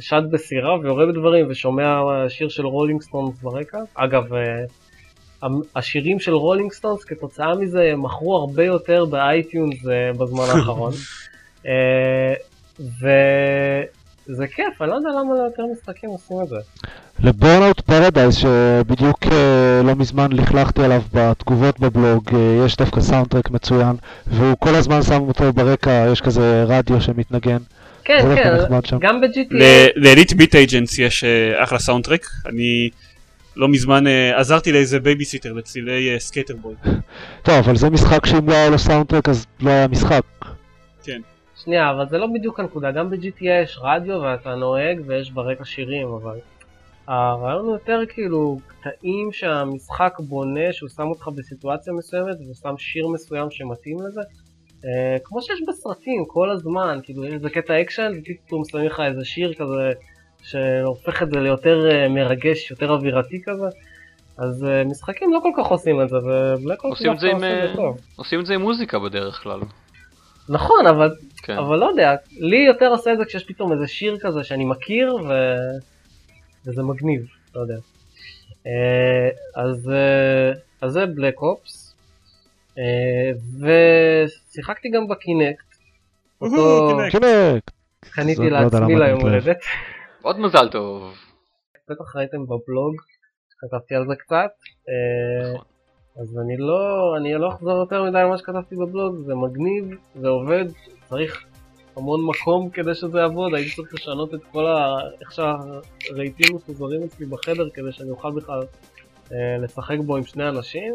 [0.00, 3.78] שט בסירה ויורה בדברים ושומע שיר של Rolling Stones ברקע.
[3.94, 4.24] אגב,
[5.76, 10.92] השירים של Rolling Stones כתוצאה מזה מכרו הרבה יותר ב-iTunes אה, בזמן האחרון.
[11.66, 12.34] אה,
[12.80, 16.56] וזה כיף, אני לא יודע למה ליותר משחקים עושים את זה.
[17.18, 23.96] לבורנאוט פרדייז שבדיוק אה, לא מזמן לכלכתי עליו בתגובות בבלוג, אה, יש דווקא סאונדטרק מצוין,
[24.26, 27.58] והוא כל הזמן שם אותו ברקע, יש כזה רדיו שמתנגן.
[28.04, 28.34] כן,
[28.82, 28.98] כן.
[29.00, 29.64] גם ב-GTA,
[29.96, 32.90] לאליט ביט אייג'נס יש אה, אחלה סאונדטרק, אני
[33.56, 36.74] לא מזמן אה, עזרתי לאיזה בייביסיטר לצלילי סקייטרבוי.
[37.42, 40.22] טוב, אבל זה משחק שאם לא היה לו סאונדטרק אז לא היה משחק.
[41.04, 41.20] כן.
[41.64, 46.08] שנייה, אבל זה לא בדיוק הנקודה, גם ב-GTA יש רדיו ואתה נוהג ויש ברקע שירים,
[46.08, 46.38] אבל
[47.06, 53.50] הרעיון הוא יותר כאילו קטעים שהמשחק בונה, שהוא שם אותך בסיטואציה מסוימת ושם שיר מסוים
[53.50, 54.20] שמתאים לזה.
[54.84, 59.24] אה, כמו שיש בסרטים כל הזמן, כאילו יש איזה קטע אקשן ופתאום שמים לך איזה
[59.24, 59.92] שיר כזה
[60.44, 63.66] שהופך את זה ליותר אה, מרגש, יותר אווירתי כזה.
[64.38, 67.44] אז אה, משחקים לא כל כך עושים את זה, וב-Black Ops עושים את זה עם,
[67.44, 67.98] אה, זה טוב.
[68.16, 69.60] עושים את זה עם מוזיקה בדרך כלל.
[70.48, 71.58] נכון, אבל כן.
[71.58, 75.14] אבל לא יודע, לי יותר עושה את זה כשיש פתאום איזה שיר כזה שאני מכיר
[75.14, 75.32] ו...
[76.66, 77.76] וזה מגניב, לא יודע.
[79.56, 79.90] אז,
[80.80, 81.83] אז זה Black Ops,
[83.60, 85.74] ושיחקתי גם ב-Kinect.
[87.10, 87.70] Kinect.
[88.00, 89.20] קניתי לא לעצמי ליום.
[89.20, 89.58] הולדת.
[90.22, 91.14] עוד מזל טוב.
[91.88, 92.94] בטח ראיתם בבלוג,
[93.58, 94.50] כתבתי על זה קצת.
[94.88, 95.60] אה.
[96.22, 100.28] אז אני לא, אני לא אחזור יותר מדי על מה שכתבתי בבלוג, זה מגניב, זה
[100.28, 100.64] עובד,
[101.08, 101.44] צריך
[101.96, 104.96] המון מקום כדי שזה יעבוד, הייתי צריך לשנות את כל ה...
[105.20, 108.60] איך שהרהיטים מפוזרים אצלי בחדר כדי שאני אוכל בכלל
[109.62, 110.94] לשחק בו עם שני אנשים.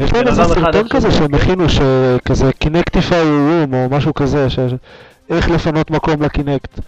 [0.00, 1.34] יש להם איזה סרטון כזה שהם.
[1.34, 4.58] הכינו, שכזה קינקטיפיי רום או משהו כזה, ש-
[5.30, 6.80] איך לפנות מקום לקינקט.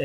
[0.00, 0.04] אה,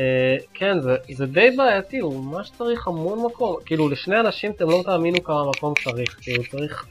[0.54, 4.82] כן, זה, זה די בעייתי, הוא ממש צריך המון מקום, כאילו לשני אנשים אתם לא
[4.84, 6.86] תאמינו כמה מקום צריך, כאילו צריך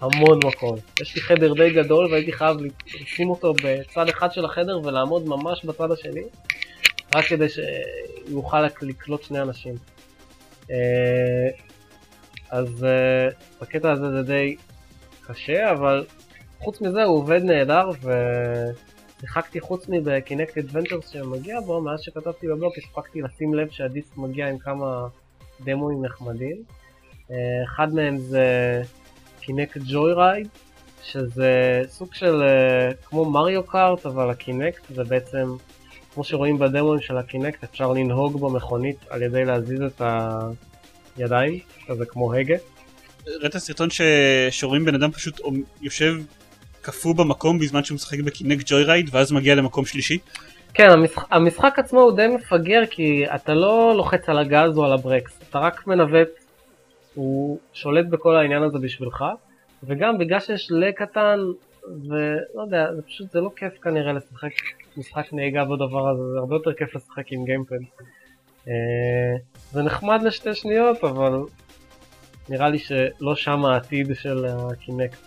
[0.00, 0.76] המון מקום.
[1.02, 2.56] יש לי חדר די גדול והייתי חייב
[3.02, 6.22] לשים אותו בצד אחד של החדר ולעמוד ממש בצד השני,
[7.14, 9.74] רק כדי שיוכל לק- לקלוט שני אנשים.
[12.50, 13.28] אז אה,
[13.60, 14.56] בקטע הזה זה די
[15.26, 16.04] קשה, אבל
[16.58, 18.10] חוץ מזה הוא עובד נהדר ו...
[19.20, 24.58] שיחקתי חוץ מב-Kinect Adventures שמגיע בו, מאז שכתבתי בבלוק הספקתי לשים לב שהדיסק מגיע עם
[24.58, 25.06] כמה
[25.64, 26.56] דמואים נחמדים.
[27.30, 28.82] אה, אחד מהם זה
[29.40, 30.48] Kinect Joy Ride,
[31.02, 35.56] שזה סוג של אה, כמו Mario Kart, אבל ה-Kinect זה בעצם,
[36.14, 40.00] כמו שרואים בדמואים של ה-Kinect, אפשר לנהוג במכונית על ידי להזיז את
[41.22, 42.56] הידיים, כזה כמו הגה.
[43.40, 44.00] ראית סרטון ש...
[44.50, 45.40] שרואים בן אדם פשוט
[45.80, 46.14] יושב
[46.82, 50.18] קפוא במקום בזמן שהוא משחק ב-Kinect Joy Ride ואז מגיע למקום שלישי?
[50.74, 54.92] כן, המשחק, המשחק עצמו הוא די מפגר כי אתה לא לוחץ על הגז או על
[54.92, 56.28] הברקס, אתה רק מנווט,
[57.14, 59.24] הוא שולט בכל העניין הזה בשבילך,
[59.82, 61.38] וגם בגלל שיש lag קטן,
[62.08, 64.52] ולא יודע, זה פשוט, זה לא כיף כנראה לשחק
[64.96, 67.76] משחק נהיגה בדבר הזה, זה הרבה יותר כיף לשחק עם gamepad.
[68.68, 68.72] אה,
[69.72, 71.32] זה נחמד לשתי שניות, אבל
[72.48, 75.18] נראה לי שלא שם העתיד של ה-Kinect.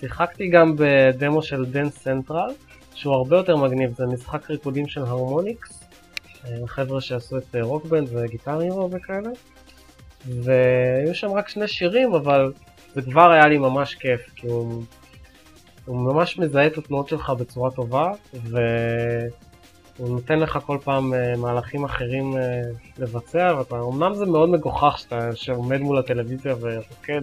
[0.00, 2.50] שיחקתי גם בדמו של Dance Central,
[2.94, 5.84] שהוא הרבה יותר מגניב, זה משחק ריקודים של Harmonix,
[6.44, 9.30] אה, חבר'ה שעשו את אה, Rock Band ו-Guitar Hero וכאלה,
[10.26, 12.52] והיו שם רק שני שירים, אבל
[12.94, 14.82] זה כבר היה לי ממש כיף, כי הוא,
[15.84, 18.10] הוא ממש מזהה את התנועות שלך בצורה טובה,
[19.98, 22.40] והוא נותן לך כל פעם אה, מהלכים אחרים אה,
[22.98, 27.22] לבצע, ואתה, אמנם זה מאוד מגוחך שאתה שעומד מול הטלוויזיה ורוקד,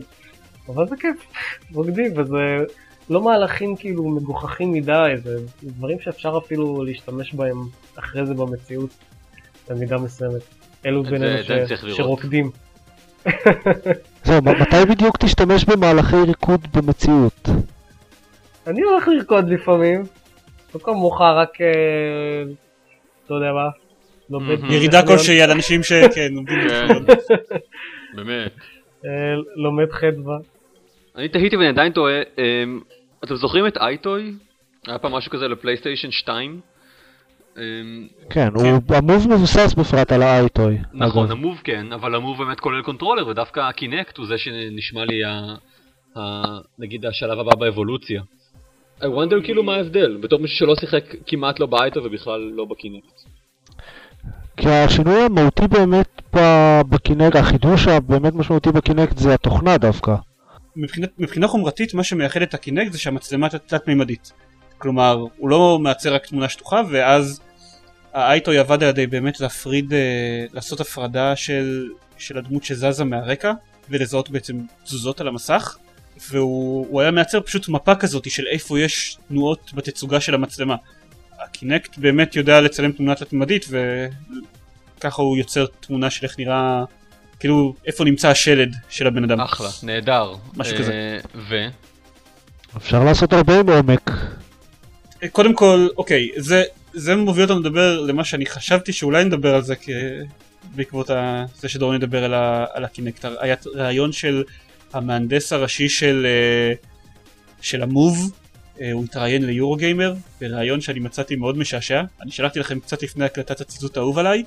[0.69, 1.17] אבל זה כיף,
[1.75, 2.65] מגניב, וזה
[3.10, 7.57] לא מהלכים כאילו מגוחכים מדי, זה דברים שאפשר אפילו להשתמש בהם
[7.99, 8.89] אחרי זה במציאות,
[9.69, 10.41] במידה מסוימת.
[10.86, 11.97] אלו בינינו זה- ש...
[11.97, 12.51] שרוקדים.
[14.23, 17.49] זהו, מתי בדיוק תשתמש במהלכי ריקוד במציאות?
[18.67, 20.03] אני הולך לרקוד לפעמים,
[20.75, 22.43] לא כמוך רק, אה,
[23.25, 23.69] אתה יודע מה.
[24.69, 26.88] ירידה כלשהי על אנשים שכן עומדים כן.
[28.15, 28.51] באמת.
[29.05, 29.10] אה,
[29.55, 30.38] לומד חדווה.
[31.15, 32.79] אני תהיתי ואני עדיין תוהה, אמ,
[33.23, 34.34] אתם זוכרים את אייטוי?
[34.88, 36.60] היה פעם משהו כזה לפלייסטיישן 2?
[37.57, 37.62] אמ,
[38.29, 40.77] כן, הוא- המוב מבוסס בפרט על האייטוי.
[40.93, 41.31] נכון.
[41.31, 45.55] המוב כן, אבל המוב באמת כולל קונטרולר, ודווקא הקינקט הוא זה שנשמע לי ה...
[46.17, 46.41] ה...
[46.79, 48.21] נגיד השלב הבא באבולוציה.
[49.02, 52.66] I wonder כאילו מה ההבדל, בתור מישהו שלא שיחק כמעט לא ב EyeToy ובכלל לא
[52.66, 53.22] בקינקט.
[54.58, 56.22] כי השינוי המהותי באמת
[56.90, 60.16] בקינקט, החידוש הבאמת משמעותי בקינקט זה התוכנה דווקא.
[60.76, 64.32] מבחינת- מבחינה חומרתית מה שמייחד את הקינקט זה שהמצלמה תלת מימדית.
[64.78, 67.42] כלומר הוא לא מייצר רק תמונה שטוחה ואז
[68.13, 73.52] ה EyeToy עבד על ידי באמת להפריד, אה, לעשות הפרדה של, של הדמות שזזה מהרקע
[73.90, 75.78] ולזהות בעצם תזוזות על המסך
[76.29, 80.75] והוא הוא היה מייצר פשוט מפה כזאת של איפה יש תנועות בתצוגה של המצלמה.
[81.39, 83.65] הקינקט באמת יודע לצלם תמונה תלת-ממדית
[84.97, 86.84] וככה הוא יוצר תמונה של איך נראה
[87.39, 89.39] כאילו איפה נמצא השלד של הבן אדם.
[89.39, 90.34] אחלה, נהדר.
[90.57, 91.19] משהו אה, כזה.
[91.36, 91.55] ו?
[92.77, 94.12] אפשר לעשות הרבה עם עומק.
[95.31, 99.75] קודם כל, אוקיי, זה, זה מוביל אותנו לדבר למה שאני חשבתי שאולי נדבר על זה
[99.75, 99.89] כ...
[100.75, 101.45] בעקבות ה...
[101.60, 102.65] זה שדורון ידבר על, ה...
[102.73, 103.25] על הקינקט.
[103.39, 104.43] היה רעיון של
[104.93, 106.73] המהנדס הראשי של, אה,
[107.62, 108.32] של המוב,
[108.82, 112.04] אה, הוא התראיין ליורו גיימר, ברעיון שאני מצאתי מאוד משעשע.
[112.21, 114.43] אני שלחתי לכם קצת לפני הקלטת הציטוט האהוב עליי.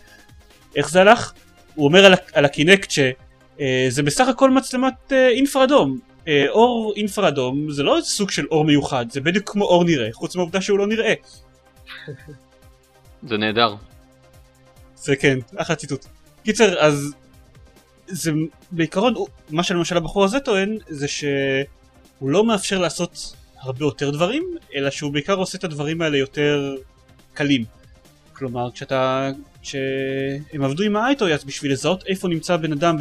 [0.77, 1.33] איך זה הלך?
[1.75, 5.99] הוא אומר על, על הקינקט שזה בסך הכל מצלמת אה, אינפרדום.
[6.29, 10.37] אה, אור אינפרדום זה לא סוג של אור מיוחד, זה בדיוק כמו אור נראה, חוץ
[10.37, 11.15] מהעובדה שהוא לא נראה.
[13.29, 13.75] זה נהדר.
[14.97, 16.07] זה כן, אחלה ציטוט.
[16.45, 17.15] קיצר, אז
[18.15, 18.33] זה
[18.71, 19.15] בעיקרון,
[19.51, 24.43] מה שלמשל הבחור הזה טוען, זה שהוא לא מאפשר לעשות הרבה יותר דברים,
[24.75, 26.75] אלא שהוא בעיקר עושה את הדברים האלה יותר
[27.35, 27.65] קלים.
[28.33, 29.31] כלומר, כשאתה...
[29.63, 32.97] כשהם עבדו עם האייטוי, אז בשביל לזהות איפה נמצא הבן אדם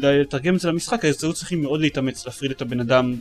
[0.00, 3.14] ולתרגם את זה למשחק, אז היו צריכים מאוד להתאמץ להפריד את הבן אדם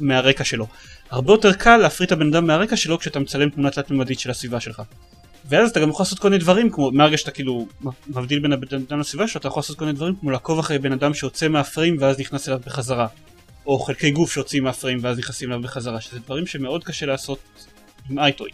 [0.00, 0.66] מהרקע שלו.
[1.10, 4.60] הרבה יותר קל להפריד את הבן אדם מהרקע שלו כשאתה מצלם תמונה תלת-ממדית של הסביבה
[4.60, 4.82] שלך.
[5.48, 7.66] ואז אתה גם יכול לעשות כל מיני דברים כמו מהרגע שאתה כאילו
[8.08, 10.78] מבדיל בין הבן אדם לסביבה שלו אתה יכול לעשות כל מיני דברים כמו לעקוב אחרי
[10.78, 13.06] בן אדם שיוצא מהפריים ואז נכנס אליו בחזרה
[13.66, 17.38] או חלקי גוף שיוצאים מהפריים ואז נכנסים אליו בחזרה שזה דברים שמאוד קשה לעשות
[18.10, 18.50] עם אייטוי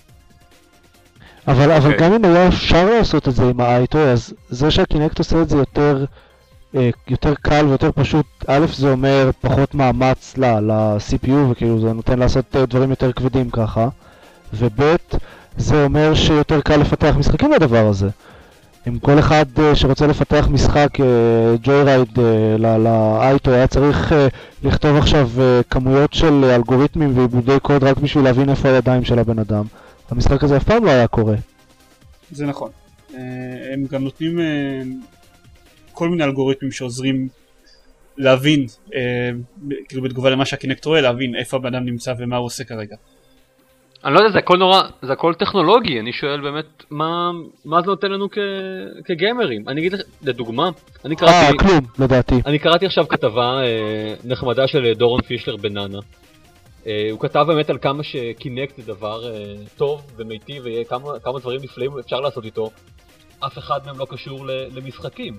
[1.48, 2.08] אבל, אבל אוקיי.
[2.08, 5.56] גם אם היה אפשר לעשות את זה עם האייטו, אז זה שהקינקט עושה את זה
[5.56, 6.04] יותר,
[6.76, 12.56] אה, יותר קל ויותר פשוט, א' זה אומר פחות מאמץ ל-CPU וכאילו זה נותן לעשות
[12.56, 13.88] דברים יותר כבדים ככה,
[14.54, 14.96] וב'
[15.56, 18.08] זה אומר שיותר קל לפתח משחקים לדבר הזה.
[18.88, 20.88] אם כל אחד אה, שרוצה לפתח משחק
[21.62, 22.18] ג'וי רייד
[22.58, 24.28] לאייטו היה צריך אה,
[24.62, 29.38] לכתוב עכשיו אה, כמויות של אלגוריתמים ועיבודי קוד רק בשביל להבין איפה הידיים של הבן
[29.38, 29.64] אדם,
[30.10, 31.34] המשחק הזה אף פעם לא היה קורה.
[32.30, 32.70] זה נכון
[33.14, 34.82] אה, הם גם נותנים אה,
[35.92, 37.28] כל מיני אלגוריתמים שעוזרים
[38.16, 39.30] להבין אה,
[39.68, 42.96] ב- כאילו בתגובה למה שהקינקט רואה להבין איפה הבן אדם נמצא ומה הוא עושה כרגע
[44.04, 47.30] אני לא יודע, זה הכל נורא, זה הכל טכנולוגי, אני שואל באמת, מה,
[47.64, 48.38] מה זה נותן לנו כ,
[49.04, 49.68] כגיימרים?
[49.68, 50.70] אני אגיד לך, לדוגמה,
[51.04, 52.34] אני אה, קראתי, כלום, לדעתי.
[52.46, 55.98] אני קראתי עכשיו כתבה אה, נחמדה של דורון פישלר בנאנה.
[56.86, 61.60] אה, הוא כתב באמת על כמה שקינקט זה דבר אה, טוב ומיטיב וכמה כמה דברים
[61.62, 62.70] נפלאים אפשר לעשות איתו.
[63.46, 65.34] אף אחד מהם לא קשור ל- למשחקים.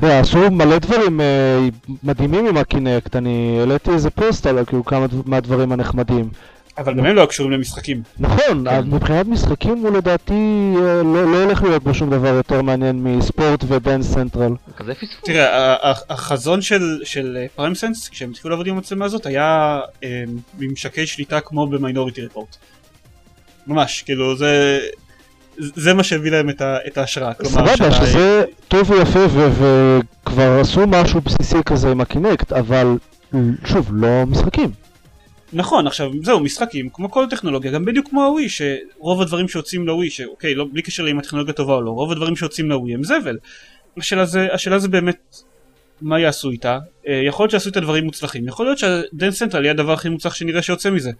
[0.00, 1.58] תראה, עשו מלא דברים אה,
[2.02, 6.30] מדהימים עם הקינקט, אני העליתי איזה פוסט על כאילו כמה דב- מהדברים הנחמדים.
[6.78, 8.84] אבל גם הם לא קשורים למשחקים נכון, כן.
[8.90, 10.34] מבחינת משחקים הוא לדעתי
[10.76, 14.52] אה, לא לא הולך להיות בו שום דבר יותר מעניין מספורט ו Dance Central.
[14.76, 15.24] כזה פספוס.
[15.24, 15.76] תראה,
[16.10, 20.24] החזון של, של PrimeSense, כשהם התחילו לעבוד עם המצלמה הזאת, היה אה,
[20.58, 22.56] ממשקי שליטה כמו במיינוריטי רפורט.
[23.66, 24.78] ממש, כאילו זה...
[25.58, 27.34] זה מה שהביא להם את, ה, את ההשראה.
[27.34, 29.48] כלומר, סבבה, שאתה- שזה טוב ויפה ו-
[30.22, 32.96] וכבר עשו משהו בסיסי כזה עם הקינקט, אבל
[33.64, 34.70] שוב, לא משחקים.
[35.54, 40.10] נכון, עכשיו זהו, משחקים, כמו כל טכנולוגיה, גם בדיוק כמו הווי, שרוב הדברים שיוצאים לווי,
[40.10, 43.38] שאוקיי, לא, בלי קשר לאם הטכנולוגיה טובה או לא, רוב הדברים שיוצאים לווי הם זבל.
[43.96, 45.36] השאלה זה, השאלה זה באמת,
[46.00, 46.78] מה יעשו איתה?
[47.08, 50.08] אה, יכול להיות שיעשו איתה דברים מוצלחים, יכול להיות שה Dance Central יהיה הדבר הכי
[50.08, 51.10] מוצלח שנראה שיוצא מזה.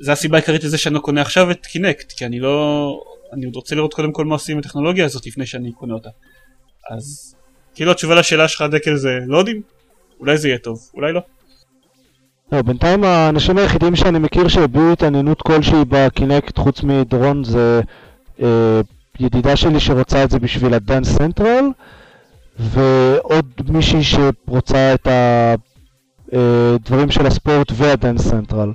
[0.00, 3.04] זה הסיבה העיקרית לזה שאני לא קונה עכשיו את קינקט, כי אני לא...
[3.32, 6.08] אני עוד רוצה לראות קודם כל מה עושים עם הטכנולוגיה הזאת לפני שאני קונה אותה.
[6.90, 7.34] אז
[7.74, 9.62] כאילו התשובה לשאלה שלך דקל זה לא יודעים?
[10.20, 11.20] אולי זה יהיה טוב, אולי לא.
[12.52, 17.80] לא, בינתיים האנשים היחידים שאני מכיר שהביעו התעניינות כלשהי בקינקט חוץ מדורון זה
[18.42, 18.80] אה,
[19.20, 21.64] ידידה שלי שרוצה את זה בשביל ה Dance Central
[22.58, 25.08] ועוד מישהי שרוצה את
[26.32, 28.72] הדברים של הספורט והדאנס סנטרל.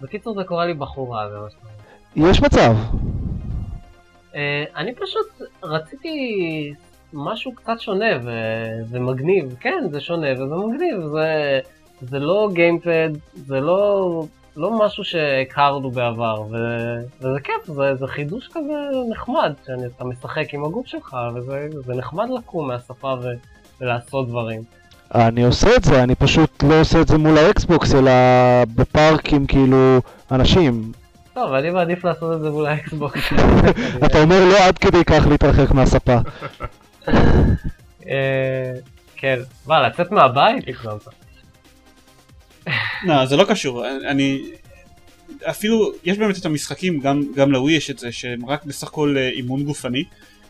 [0.00, 1.26] בקיצור זה קורה לי בחורה,
[2.16, 2.30] אומר.
[2.30, 2.74] יש מצב.
[4.34, 6.12] אה, אני פשוט רציתי
[7.12, 9.56] משהו קצת שונה ו- ומגניב.
[9.60, 11.00] כן, זה שונה וזה מגניב.
[11.12, 11.60] זה,
[12.00, 13.08] זה לא גיימפד,
[13.46, 14.24] זה לא,
[14.56, 18.74] לא משהו שהכרנו בעבר, ו- וזה כיף, זה, זה חידוש כזה
[19.10, 23.34] נחמד, שאתה משחק עם הגוף שלך, וזה זה נחמד לקום מהשפה ו-
[23.80, 24.62] ולעשות דברים.
[25.14, 28.10] אני עושה את זה, אני פשוט לא עושה את זה מול האקסבוקס אלא
[28.74, 30.92] בפארק עם כאילו אנשים.
[31.34, 33.20] טוב, אני מעדיף לעשות את זה מול האקסבוקס.
[34.06, 36.16] אתה אומר לא עד כדי כך להתרחק מהספה.
[38.08, 38.72] אה,
[39.16, 40.64] כן, מה, לצאת מהבית?
[43.04, 44.42] לא, זה לא קשור, אני...
[45.42, 49.16] אפילו, יש באמת את המשחקים, גם, גם לווי יש את זה, שהם רק בסך הכל
[49.18, 50.04] אה, אימון גופני,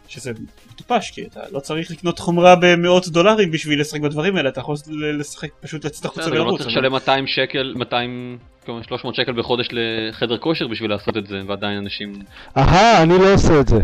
[0.09, 0.33] שזה
[0.73, 4.75] מטופש, כי אתה לא צריך לקנות חומרה במאות דולרים בשביל לשחק בדברים האלה, אתה יכול
[5.19, 6.61] לשחק, פשוט לצאת החוצה בסדר, גם לא ולרוץ.
[6.63, 11.41] צריך לשלם 200 שקל, 200, כלומר 300 שקל בחודש לחדר כושר בשביל לעשות את זה,
[11.47, 12.13] ועדיין אנשים...
[12.57, 13.77] אהה, אני לא עושה את זה.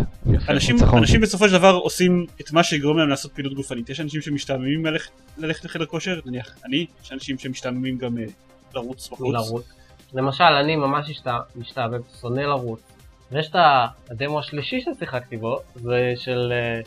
[0.49, 3.91] אנשים, בסופו של דבר עושים את מה שיגרום להם לעשות פעילות גופנית.
[3.91, 4.87] יש אנשים שמשתעממים
[5.39, 8.25] ללכת, לחדר כושר, נניח אני, יש אנשים שמשתעממים גם אה,
[8.75, 9.35] לרוץ בחוץ.
[9.35, 9.65] לרוץ.
[10.15, 12.81] למשל, אני ממש משתע- משתעבב, שונא לרוץ.
[13.33, 13.57] ויש את
[14.11, 16.81] הדמו השלישי ששיחקתי בו, זה של אה,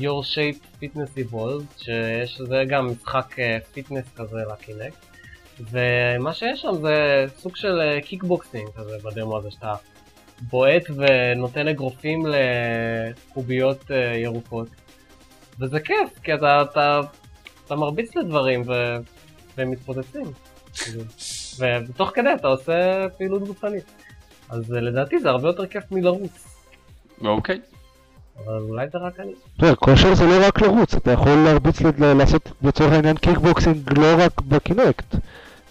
[0.00, 3.36] Your Shape Fitness Evolved, שיש זה גם משחק
[3.72, 5.06] fitness כזה לקינקט.
[5.60, 9.74] ומה שיש שם זה סוג של קיקבוקסינג כזה בדמו הזה, שאתה
[10.40, 14.68] בועט ונותן אגרופים לקוביות אה, ירוקות.
[15.60, 17.00] וזה כיף, כי אתה, אתה,
[17.66, 18.72] אתה מרביץ לדברים ו...
[19.56, 20.26] והם מתפוצצים.
[21.58, 24.03] ותוך כדי אתה עושה פעילות גופנית.
[24.48, 26.44] אז אה, לדעתי זה הרבה יותר כיף מלרוץ.
[27.24, 27.60] אוקיי.
[28.44, 29.32] אבל אולי זה רק אני.
[29.56, 33.98] אתה יודע, כושר זה לא רק לרוץ, אתה יכול להרביץ ל- לעשות לצורך העניין קיקבוקסינג
[33.98, 35.14] לא רק בקינקט.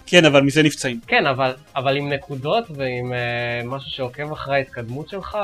[0.06, 1.00] כן, אבל מזה נפצעים.
[1.08, 5.38] כן, אבל, אבל עם נקודות ועם uh, משהו שעוקב אחרי ההתקדמות שלך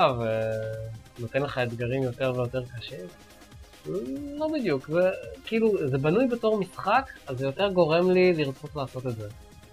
[1.19, 2.99] ונותן לך אתגרים יותר ויותר קשים.
[4.37, 5.09] לא בדיוק, זה
[5.45, 9.27] כאילו, זה בנוי בתור משחק, אז זה יותר גורם לי לרצות לעשות את זה.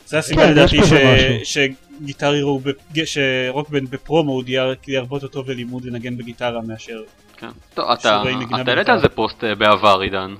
[0.06, 1.56] זה הסיבה כן, לדעתי ש-.
[2.00, 2.70] שגיטר הירו, ב-
[3.04, 4.62] שרוקבנד בפרומו יהיה
[4.96, 7.00] הרבה יותר טוב ללימוד לנגן בגיטרה מאשר...
[7.36, 7.48] כן.
[7.74, 8.88] טוב, אתה שיעורי נגינה אתה העלית.
[8.88, 10.34] על זה פוסט אה, בעבר, עידן.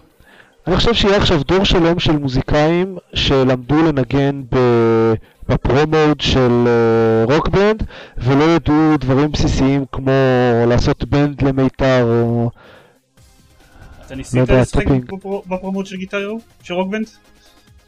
[0.67, 5.15] אני חושב שיהיה עכשיו דור שלם של מוזיקאים שלמדו לנגן ב-
[5.49, 7.83] בפרומוד של אה, רוקבנד
[8.19, 10.11] ולא ידעו דברים בסיסיים כמו
[10.69, 12.51] לעשות בנד למיתר או...
[14.07, 15.05] אתה לא ניסית יודע, לשחק טופינג.
[15.13, 16.41] בפרו- בפרומות של גיטר הירו?
[16.63, 17.07] של רוקבנד?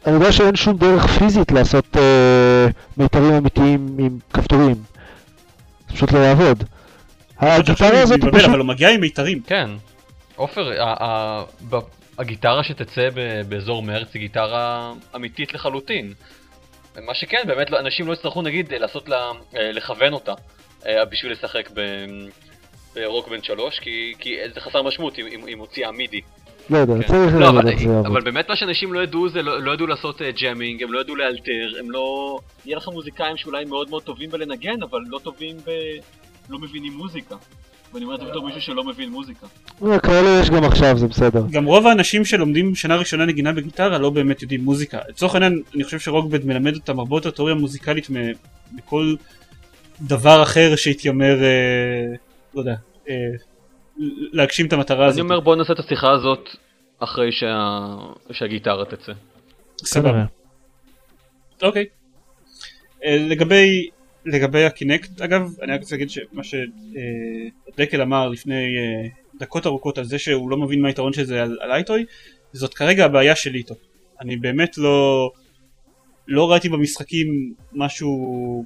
[0.05, 4.75] אני יודע שאין שום דרך פיזית לעשות אה, מיתרים אמיתיים עם כפתורים.
[5.89, 6.63] זה פשוט לא יעבוד.
[7.37, 8.49] הגיטרה הזאת היא פשוט...
[8.49, 9.41] אבל הוא מגיע עם מיתרים.
[9.47, 9.69] כן.
[10.35, 10.71] עופר,
[12.19, 13.09] הגיטרה שתצא
[13.49, 16.13] באזור מרץ היא גיטרה אמיתית לחלוטין.
[17.05, 20.33] מה שכן, באמת לא- אנשים לא יצטרכו נגיד לעשות לה, אה, לכוון אותה
[20.85, 22.05] אה, בשביל לשחק ב-
[22.95, 26.21] ברוקבנד 3, כי, כי זה חסר משמעות אם, אם, אם הוציאה מידי.
[26.69, 27.07] לא יודע, כן.
[27.07, 28.05] צריך לא, לראות אבל, איך זה יעבוד.
[28.05, 30.99] אבל באמת מה שאנשים לא ידעו זה לא, לא ידעו לעשות אה, ג'אמינג, הם לא
[30.99, 32.39] ידעו לאלתר, הם לא...
[32.65, 35.71] יהיה לך מוזיקאים שאולי מאוד מאוד טובים בלנגן, אבל לא טובים ב...
[36.49, 37.35] לא מבינים מוזיקה.
[37.93, 39.47] ואני אומר את זה בתור מישהו שלא מבין מוזיקה.
[39.85, 41.41] אה, כאלה יש גם עכשיו, זה בסדר.
[41.51, 44.99] גם רוב האנשים שלומדים שנה ראשונה נגינה בגיטרה לא באמת יודעים מוזיקה.
[45.09, 48.07] לצורך העניין, אני חושב שרוקבנד מלמד אותם הרבה יותר תיאוריה מוזיקלית
[48.71, 49.15] מכל
[50.01, 52.15] דבר אחר שהתיימר, אה,
[52.55, 52.75] לא יודע,
[53.09, 53.15] אה,
[54.31, 55.19] להגשים את המטרה הזאת.
[55.19, 56.49] אני אומר בוא נעשה את השיחה הזאת
[56.99, 57.95] אחרי שה...
[58.31, 59.13] שהגיטרה תצא.
[59.77, 60.25] סבבה.
[61.61, 61.85] אוקיי.
[63.05, 63.89] אה, לגבי
[64.25, 70.03] לגבי הקינקט אגב אני רק רוצה להגיד שמה שדקל אמר לפני אה, דקות ארוכות על
[70.03, 72.05] זה שהוא לא מבין מה היתרון של זה על, על אייטוי
[72.53, 73.75] זאת כרגע הבעיה שלי איתו.
[74.21, 75.31] אני באמת לא
[76.27, 78.65] לא ראיתי במשחקים משהו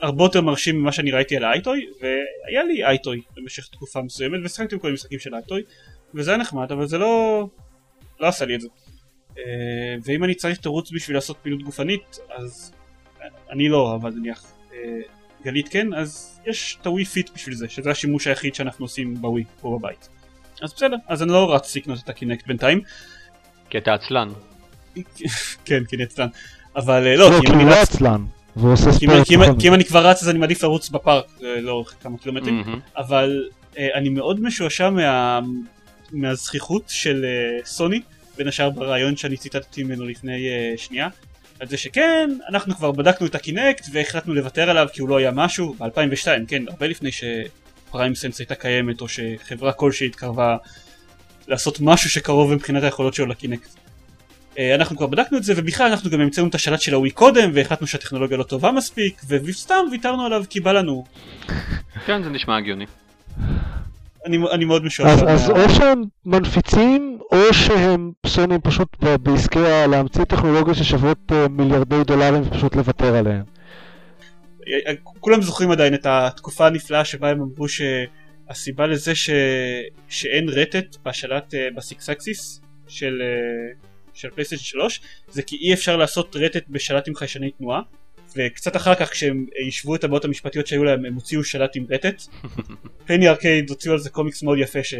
[0.00, 4.40] הרבה יותר מרשים ממה שאני ראיתי על ה EyeToy והיה לי EyeToy במשך תקופה מסוימת
[4.44, 5.62] ושחקתי בכל המשחקים של ה EyeToy
[6.14, 7.46] וזה היה נחמד אבל זה לא
[8.20, 8.68] לא עשה לי את זה.
[9.38, 9.42] אה,
[10.04, 12.72] ואם אני צריך תירוץ בשביל לעשות פעילות גופנית אז
[13.50, 14.78] אני לא אבל נניח אה,
[15.42, 19.14] גלית כן אז יש את ה Wii Fit בשביל זה שזה השימוש היחיד שאנחנו עושים
[19.14, 20.08] בווי פה בבית
[20.62, 22.80] אז בסדר אז אני לא רץ לקנות את הקינקט בינתיים
[23.70, 24.28] כי אתה עצלן.
[25.64, 26.28] כן כי אני עצלן
[26.76, 28.00] אבל אה, לא לא, כי אם אני לא רץ
[28.56, 29.74] עצלן, והוא עושה כי אם- ספורט כי בכל כי אם.
[29.74, 32.80] אני כבר רץ אז אני מעדיף לרוץ בפארק אה, לאורך כמה קילומטרים מהמם.
[32.96, 33.48] אבל
[33.78, 35.40] אה, אני מאוד משועשע מה,
[36.12, 38.00] מהזכיחות של אה, סוני,
[38.36, 41.08] בין השאר ברעיון שאני ציטטתי ממנו לפני שנייה,
[41.60, 45.30] על זה שכן, אנחנו כבר בדקנו את הקינקט והחלטנו לוותר עליו כי הוא לא היה
[45.30, 50.56] משהו, ב-2002, כן, הרבה לפני שפריים סנס הייתה קיימת או שחברה כלשהי התקרבה
[51.48, 53.79] לעשות משהו שקרוב מבחינת היכולות שלו לקינקט.
[54.58, 57.50] אה, אנחנו כבר בדקנו את זה ובכלל אנחנו גם המצאנו את השלט של הווי קודם
[57.54, 61.04] והחלטנו שהטכנולוגיה לא טובה מספיק וסתם ויתרנו עליו כי בא לנו
[62.06, 62.86] כן, זה נשמע הגיוני.
[64.26, 65.12] אני, אני מאוד משועשע.
[65.12, 69.58] אז, אז או שהם מנפיצים, או שהם סוני פשוט בעסקי
[69.90, 73.42] להמציא טכנולוגיות ששוות אה, מיליארדי דולרים ופשוט לוותר עליהן.
[75.20, 79.30] כולם זוכרים עדיין את התקופה הנפלאה שבה הם אמרו שהסיבה לזה ש...
[80.08, 85.96] שאין רטט בשלט אה, בסיקס אקסיס של, אה, של פלייסטיישן 3 זה כי אי אפשר
[85.96, 87.80] לעשות רטט בשלט עם חיישני תנועה
[88.36, 92.22] וקצת אחר כך כשהם יישבו את הבעיות המשפטיות שהיו להם הם הוציאו שלט עם רטט
[93.06, 94.94] Penny Arcade הוציאו על זה קומיקס מאוד יפה ש...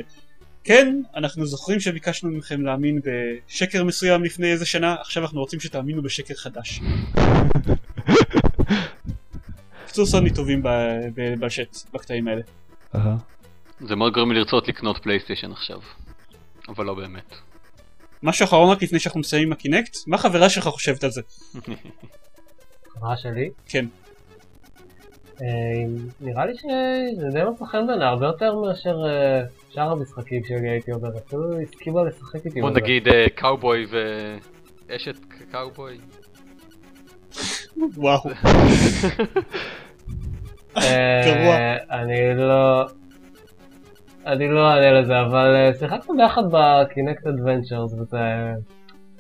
[0.65, 6.03] כן, אנחנו זוכרים שביקשנו מכם להאמין בשקר מסוים לפני איזה שנה, עכשיו אנחנו רוצים שתאמינו
[6.03, 6.81] בשקר חדש.
[9.91, 10.63] בקיצור סוני טובים
[11.15, 12.43] בש-, בקטעים האלה.
[13.81, 15.81] זה מאוד גורם לי לרצות לקנות פלייסטיישן עכשיו.
[16.69, 17.35] אבל לא באמת.
[18.23, 21.21] משהו אחרון רק לפני שאנחנו מסיימים עם הקינקט, מה החברה שלך חושבת על זה?
[22.93, 23.51] חברה שלי.
[23.67, 23.87] כן.
[25.43, 25.47] אה,
[26.21, 30.93] נראה לי שזה די מצא חן בעיניה, הרבה יותר מאשר אה, שאר המשחקים שלי הייתי
[30.93, 32.61] אומר, אפילו הסכימה לשחק איתי.
[32.61, 32.71] בוא.
[32.71, 33.87] נגיד קאובוי
[34.89, 35.17] ואשת
[35.51, 35.99] קאובוי.
[37.97, 38.21] וואו.
[40.77, 41.57] אה, גרוע.
[41.91, 42.87] אני לא...
[44.33, 48.19] אני לא אענה לזה, אבל אה, שיחקנו ביחד בקינקט אדוונצ'רס וזה...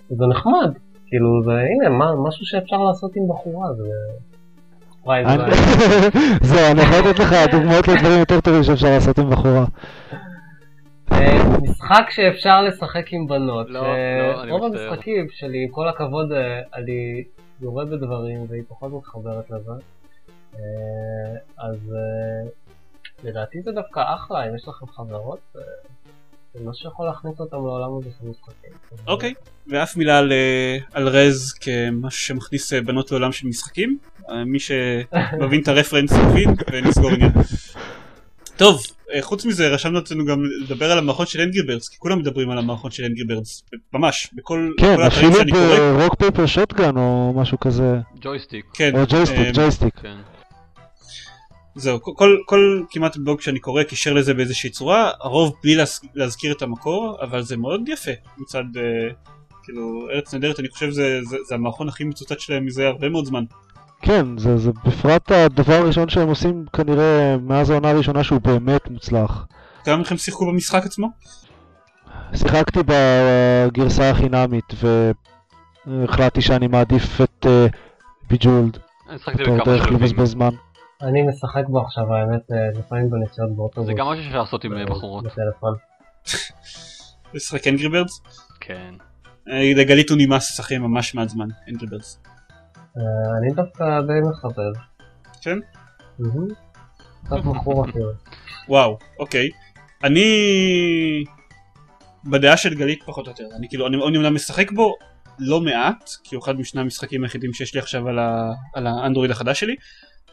[0.08, 0.72] זה נחמד.
[1.06, 3.84] כאילו זה, הנה, מה, משהו שאפשר לעשות עם בחורה, זה...
[5.04, 5.34] וואי, זה...
[5.34, 5.52] אני-
[6.42, 9.64] זהו, אני יכול לתת לך דוגמאות לדברים יותר טובים שאפשר לעשות עם בחורה.
[11.12, 13.70] אה, משחק שאפשר לשחק עם בנות.
[13.70, 14.88] לא, אה, לא, אני רוב מצטער.
[14.88, 16.32] המשחקים שלי, עם כל הכבוד,
[16.74, 17.24] אני
[17.61, 19.72] יורד בדברים והיא פחות מתחברת לזה.
[21.58, 21.94] אז
[23.24, 25.62] לדעתי זה דווקא אחלה, אם יש לכם חברות, אה,
[26.54, 28.70] זה משהו שיכול להכניס אותם לעולם הזה של משחקים.
[29.06, 29.34] אוקיי.
[29.66, 33.98] ואף מילה על, אה, על רז כמשהו שמכניס אה, בנות לעולם של משחקים.
[34.46, 37.32] מי שמבין את הרפרנס מבין ונסגור עניין.
[38.56, 38.82] טוב,
[39.20, 42.58] חוץ מזה רשמנו אצלנו גם לדבר על המערכות של אנגרי ברדס, כי כולם מדברים על
[42.58, 45.32] המערכות של אנגרי ברדס, ממש, בכל כן, אפילו.
[45.98, 48.64] ברוק פייפר שוטגן או משהו כזה, ג'ויסטיק.
[48.74, 49.94] כן, או ג'ויסטיק, ג'ויסטיק.
[51.81, 56.01] זהו, כל, כל, כל כמעט בלוג שאני קורא קישר לזה באיזושהי צורה, הרוב בלי להז,
[56.14, 59.12] להזכיר את המקור, אבל זה מאוד יפה מצד, אה,
[59.62, 63.24] כאילו, ארץ נהדרת, אני חושב זה, זה, זה המערכון הכי מצוטט שלהם מזה הרבה מאוד
[63.24, 63.45] זמן.
[64.03, 69.47] כן, זה זה בפרט הדבר הראשון שהם עושים כנראה מאז העונה הראשונה שהוא באמת מוצלח.
[69.85, 71.09] כמה מכם שיחקו במשחק עצמו?
[72.35, 74.74] שיחקתי בגרסה החינמית
[75.87, 77.66] והחלטתי שאני מעדיף את אה,
[78.30, 78.78] Bejeweled.
[79.09, 79.95] אני שחקתי בתור בכמה שלבים.
[79.95, 80.51] לבזבז זמן.
[81.03, 83.86] אני משחק בו עכשיו, האמת, אה, לפעמים בנסיעות באוטובוס.
[83.86, 85.24] זה גם משהו שאפשר לעשות עם אה, בחורות.
[85.24, 85.74] בטלפון.
[87.34, 88.22] לשחק Angry Birds?
[88.61, 88.94] כן.
[89.48, 92.20] אה, לגלית הוא נמאס לשחק ממש מעט זמן, Angry Birds.
[92.96, 93.03] אה,
[93.38, 94.72] אני דווקא די מחבב.
[95.42, 95.59] כן?
[97.24, 98.11] קצת מכור אפילו.
[98.68, 99.48] וואו, אוקיי.
[100.05, 100.24] אני
[102.24, 103.44] בדעה של גלית פחות או יותר.
[103.57, 104.96] אני כאילו, אני אני אומנם משחק בו
[105.38, 109.30] לא מעט, כי הוא אחד משני המשחקים היחידים שיש לי עכשיו על, ה, על האנדרואיד
[109.30, 109.76] החדש שלי,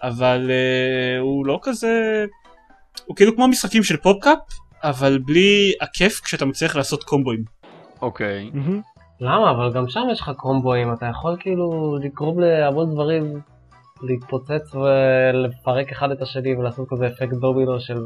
[0.04, 2.26] אבל uh, הוא לא כזה...
[3.06, 4.39] הוא כאילו כמו משחקים של פופקאפ,
[4.84, 7.43] אבל בלי הכיף כשאתה מצליח לעשות קומבואים.
[8.02, 8.50] אוקיי.
[8.54, 8.82] מהמם.
[9.22, 9.52] למה?
[9.52, 13.41] אבל גם שם יש לך קומבואים, אתה יכול כאילו לגרום להמון דברים
[14.02, 17.98] להתפוצץ ולפרק אחד את השני ולעשות כזה אפקט דומינו של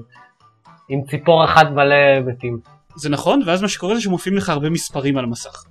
[0.90, 2.60] עם ציפור אחת מלא מתים.
[2.96, 5.64] זה נכון, ואז מה שקורה זה שמופיעים לך הרבה מספרים על המסך.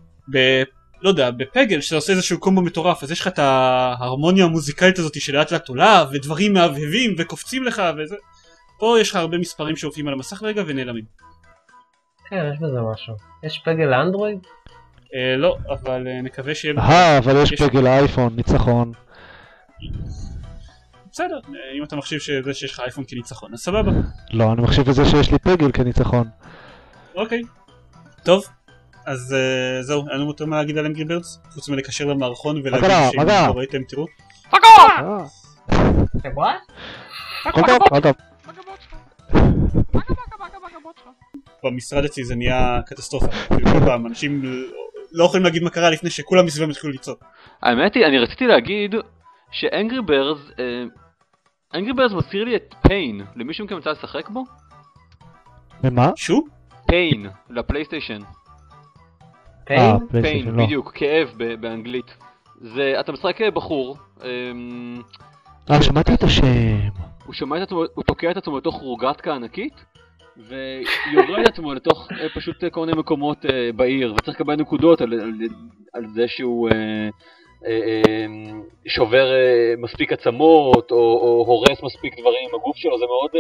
[1.03, 5.21] לא יודע, בפגל, שאתה עושה איזשהו קומבו מטורף, אז יש לך את ההרמוניה המוזיקלית הזאת
[5.21, 8.17] שלאט לאט עולה, ודברים מהבהבים וקופצים לך וזה.
[8.79, 11.05] פה יש לך הרבה מספרים שהופיעים על המסך רגע ונעלמים.
[12.29, 13.15] כן, יש בזה משהו.
[13.43, 14.39] יש פגל לאנדרואיד?
[15.15, 16.75] אה, לא, אבל אה, נקווה שיהיה...
[16.79, 18.93] אה, אבל יש יש- פגל אייפון, ניצחון.
[21.13, 23.91] בסדר, אה, אם אתה מחשיב שזה שיש לך אייפון כניצחון, אז סבבה.
[24.31, 26.29] לא, אני מחשיב את זה שיש לי פגל כניצחון.
[27.15, 27.43] אוקיי.
[28.25, 28.45] טוב,
[29.07, 32.91] אז אה, זהו, אין לנו יותר מה להגיד על אנגרי ברדס, חוץ מלקשר למערכון ולהגיד
[33.13, 33.27] שאם.
[33.29, 34.07] לא ראיתם תראו.
[34.55, 34.59] אה,
[37.45, 38.13] הכל טוב.
[41.65, 43.27] במשרד אצלי זה נהיה קטסטרופה.
[43.27, 44.43] כאילו, כל פעם אנשים
[45.13, 47.25] לא יכולים להגיד מה קרה לפני שכולם מסביבם התחילו לצעוק.
[47.63, 48.95] האמת היא, אני רציתי להגיד
[49.51, 50.53] שאנגרי ברז,
[51.75, 53.21] אנגרי ברז מזכיר לי את פיין.
[53.37, 54.45] למישהו מכם יצא לשחק בו?
[55.85, 56.11] ומה?
[56.17, 56.45] שו?
[56.87, 58.21] פיין, לפלייסטיישן.
[59.71, 59.95] פיין?
[60.15, 60.65] אה, פיין, לא.
[60.65, 62.17] בדיוק, כאב באנגלית.
[62.61, 65.03] זה, אתה משחק אה, בחור, אמ,
[65.71, 66.47] אה, שמעתי את השם.
[67.27, 69.85] הוא שומע את עצמו, הוא תוקע את עצמו לתוך רוגטקה ענקית,
[70.37, 75.13] ויורה את עצמו לתוך אה, פשוט כל מיני מקומות אה, בעיר, וצריך לקבל נקודות על,
[75.13, 75.33] על,
[75.93, 77.09] על זה שהוא אה,
[77.67, 78.27] אה, אה,
[78.89, 79.27] שובר
[79.79, 83.31] מספיק עצמות, או, או הורס מספיק דברים עם הגוף שלו, זה מאוד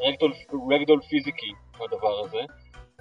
[0.00, 0.32] רגדול,
[0.70, 2.40] רגדול פיזיקי, הדבר הזה.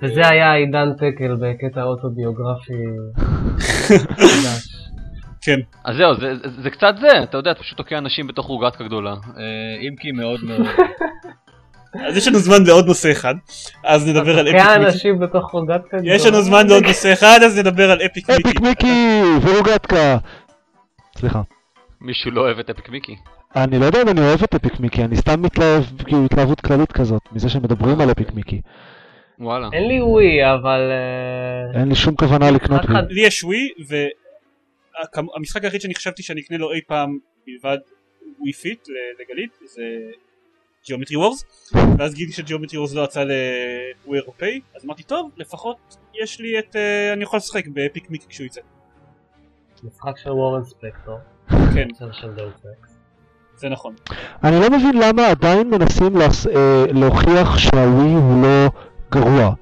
[0.01, 2.73] וזה היה עידן תקל בקטע אוטוביוגרפי
[3.87, 4.83] חדש.
[5.41, 5.59] כן.
[5.85, 8.83] אז זהו, זה, זה, זה קצת זה, אתה יודע, אתה פשוט תוקע אנשים בתוך רוגטקה
[8.83, 10.61] גדולה, אה, אם כי מאוד מאוד...
[12.07, 13.35] אז יש לנו זמן לעוד נושא אחד,
[13.83, 14.85] אז נדבר על אפיק תוקע מיקי.
[14.85, 18.41] אנשים בתוך רוגטקה יש לנו זמן לעוד נושא אחד, אז נדבר על אפיק מיקי.
[18.49, 20.17] אפיק מיקי ורוגטקה.
[21.17, 21.41] סליחה.
[22.01, 23.15] מישהו לא אוהב את אפיק מיקי.
[23.55, 26.91] אני לא יודע אם אני אוהב את אפיק מיקי, אני סתם מתלהב, כאילו התלהבות כללית
[26.91, 28.61] כזאת, מזה שמדברים על אפיק מיקי.
[29.39, 29.69] וואלה.
[29.73, 30.91] אין לי ווי, אבל...
[30.91, 33.27] אה, אין לי שום כוונה לקנות אחד לי.
[33.27, 33.69] יש ווי,
[35.35, 37.17] והמשחק היחיד שאני חשבתי שאני אקנה לו אי פעם
[37.47, 37.77] מלבד
[38.39, 38.87] Wii Fit
[39.19, 39.83] לגלית, זה
[40.85, 41.43] Geometry Wars
[41.97, 43.23] ואז גיליתי ש Geometry Wars לא יצא
[44.03, 48.09] הוא אירופאי אז אמרתי טוב לפחות יש לי את אה, אני יכול לשחק ב Epic
[48.09, 48.61] Mickey כשהוא יצא
[49.83, 51.17] משחק של וורן ספקטור.
[51.73, 51.87] כן.
[53.55, 53.95] זה נכון
[54.43, 56.17] אני לא מבין למה עדיין מנסים.
[56.17, 58.69] אה, להוכיח שהווי הוא לא
[59.13, 59.53] גרוע.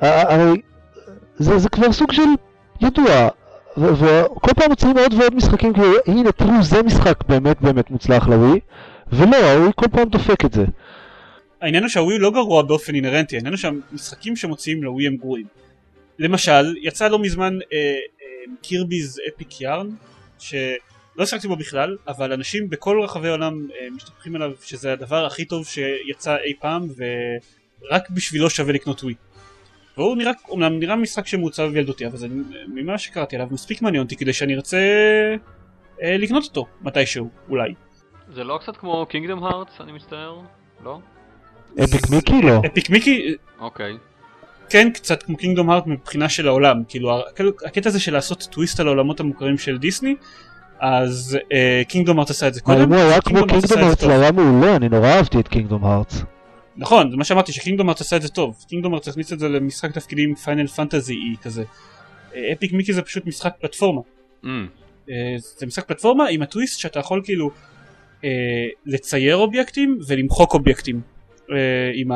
[0.00, 0.60] הרי
[1.38, 2.22] זה, זה כבר סוג של
[2.80, 3.28] ידוע,
[3.76, 8.28] ו- וכל פעם מוצאים עוד ועוד משחקים כאילו, הנה תראו זה משחק באמת באמת מוצלח
[8.28, 8.60] לווי,
[9.12, 10.64] ולא, הווי כל פעם דופק את זה.
[11.62, 15.46] העניין הוא שהווי לא גרוע באופן אינהרנטי, העניין הוא שהמשחקים שמוציאים לווי הם גרועים.
[16.18, 19.88] למשל, יצא לא מזמן אה, אה, קירביז אפיק יארן,
[20.38, 25.44] שלא שחקתי בו בכלל, אבל אנשים בכל רחבי העולם אה, משתפכים עליו שזה הדבר הכי
[25.44, 26.88] טוב שיצא אי פעם,
[27.90, 29.14] ורק בשבילו שווה לקנות ווי.
[29.96, 32.26] והוא נראה, אומנם נראה משחק שמעוצב ילדותי, אבל זה,
[32.68, 34.78] ממה שקראתי עליו מספיק מעניין אותי כדי שאני ארצה
[36.02, 37.74] אה, לקנות אותו מתישהו, אולי.
[38.34, 40.40] זה לא קצת כמו קינגדום הארטס, אני מצטער?
[40.84, 40.98] לא?
[41.84, 42.60] אפיק מיקי לא.
[42.66, 43.96] אפיק מיקי אוקיי.
[44.70, 48.80] כן קצת כמו קינגדום הארט מבחינה של העולם כאילו כאילו, הקטע הזה של לעשות טוויסט
[48.80, 50.14] על העולמות המוכרים של דיסני
[50.80, 51.38] אז
[51.88, 54.02] קינגדום הארט עשה את זה אבל קודם אם הוא היה כמו קינגדום את זה הארץ
[54.04, 56.22] היה מעולה, אני נורא אהבתי את קינגדום הארץ.
[56.76, 59.48] נכון זה מה שאמרתי שקינגדום הארט עשה את זה טוב קינגדום הארט הכניס את זה
[59.48, 61.64] למשחק תפקידים פיינל פנטזי כזה
[62.52, 64.00] אפיק מיקי זה פשוט משחק פלטפורמה
[64.44, 64.46] Mm.
[65.10, 67.50] אה, זה משחק פלטפורמה עם הטוויסט שאתה יכול כאילו
[68.24, 68.30] אה,
[68.86, 71.00] לצייר אובייקטים ולמחוק אובייקטים
[71.50, 72.08] אה, עם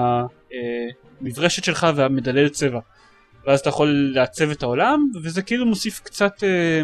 [1.21, 2.81] המברשת שלך והמדלל צבע
[3.47, 6.83] ואז אתה יכול לעצב את העולם וזה כאילו מוסיף קצת אה,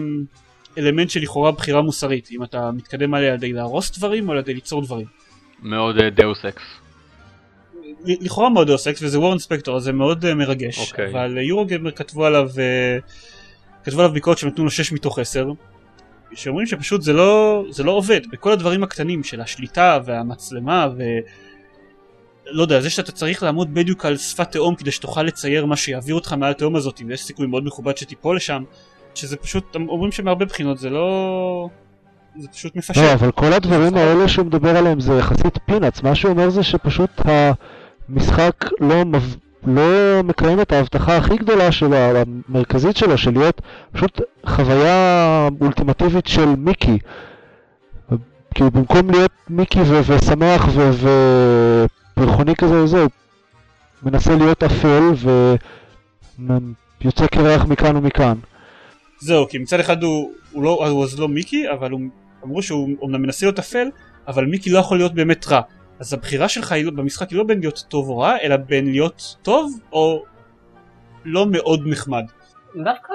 [0.79, 4.39] אלמנט של לכאורה בחירה מוסרית אם אתה מתקדם עליה על ידי להרוס דברים או על
[4.39, 5.07] ידי ליצור דברים.
[5.63, 6.63] מאוד Deus Ex.
[8.05, 11.11] לכאורה מאוד עוסק וזה וורן ספקטור אז זה מאוד אה, מרגש אוקיי.
[11.11, 12.99] אבל Eurogamer כתבו עליו אה,
[13.85, 15.51] כתבו עליו ביקורת שנתנו לו 6 מתוך 10
[16.35, 21.03] שאומרים שפשוט זה לא זה לא עובד בכל הדברים הקטנים של השליטה והמצלמה ו...
[22.47, 26.15] לא יודע זה שאתה צריך לעמוד בדיוק על שפת תהום כדי שתוכל לצייר מה שיעביר
[26.15, 28.63] אותך מעל התהום הזאת ויש סיכוי מאוד מכובד שתיפול לשם
[29.15, 31.69] שזה פשוט אומרים שמהרבה בחינות זה לא
[32.37, 32.97] זה פשוט מפשט.
[32.97, 36.63] לא, אבל כל הדברים האלה שהוא מדבר עליהם זה יחסית פינאץ, מה שהוא אומר זה
[36.63, 37.11] שפשוט
[38.09, 39.37] המשחק לא, מב...
[39.67, 43.61] לא מקיים את ההבטחה הכי גדולה שלו, המרכזית שלו, של להיות
[43.93, 46.99] פשוט חוויה אולטימטיבית של מיקי.
[48.55, 50.91] כאילו במקום להיות מיקי ו- ושמח ו-
[52.17, 53.11] ופרחוני כזה וזה, הוא
[54.03, 55.03] מנסה להיות אפל
[57.01, 58.39] ויוצא קרח מכאן ומכאן.
[59.21, 62.01] זהו, כי מצד אחד הוא, הוא לא, הוא אז לא מיקי, אבל הוא,
[62.45, 63.87] אמרו שהוא אומנם מנסה להיות אפל,
[64.29, 65.61] אבל מיקי לא יכול להיות באמת רע.
[66.03, 69.81] אז הבחירה שלך במשחק היא לא בין להיות טוב או רע, אלא בין להיות טוב
[69.93, 70.25] או
[71.25, 72.25] לא מאוד נחמד.
[72.85, 73.15] דווקא,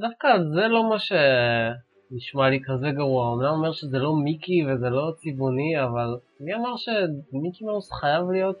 [0.00, 3.28] דווקא זה לא מה שנשמע לי כזה גרוע.
[3.28, 8.58] אומנם אומר שזה לא מיקי וזה לא צבעוני, אבל מי אמר שמיקי מאוס חייב להיות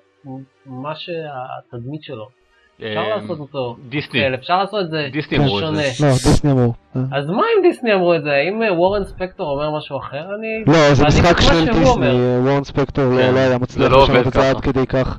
[0.66, 2.28] מה שהתדמית שלו?
[2.76, 3.76] אפשר אה, לעשות אותו.
[3.88, 4.20] דיסני.
[4.20, 5.74] כן, אפשר לעשות את זה דיסני אמרו את.
[5.74, 6.06] זה.
[6.06, 6.72] לא, דיסני אמרו.
[6.96, 7.02] אה.
[7.12, 8.30] אז מה אם דיסני אמרו את זה?
[8.48, 10.64] אם אה, וורן ספקטור אומר משהו אחר, אני...
[10.66, 12.38] לא, זה משחק של דיסני.
[12.38, 14.60] וורן ספקטור לא כן, לא היה מצליח לא לשנות את זה עד.
[14.60, 15.18] כדי כך.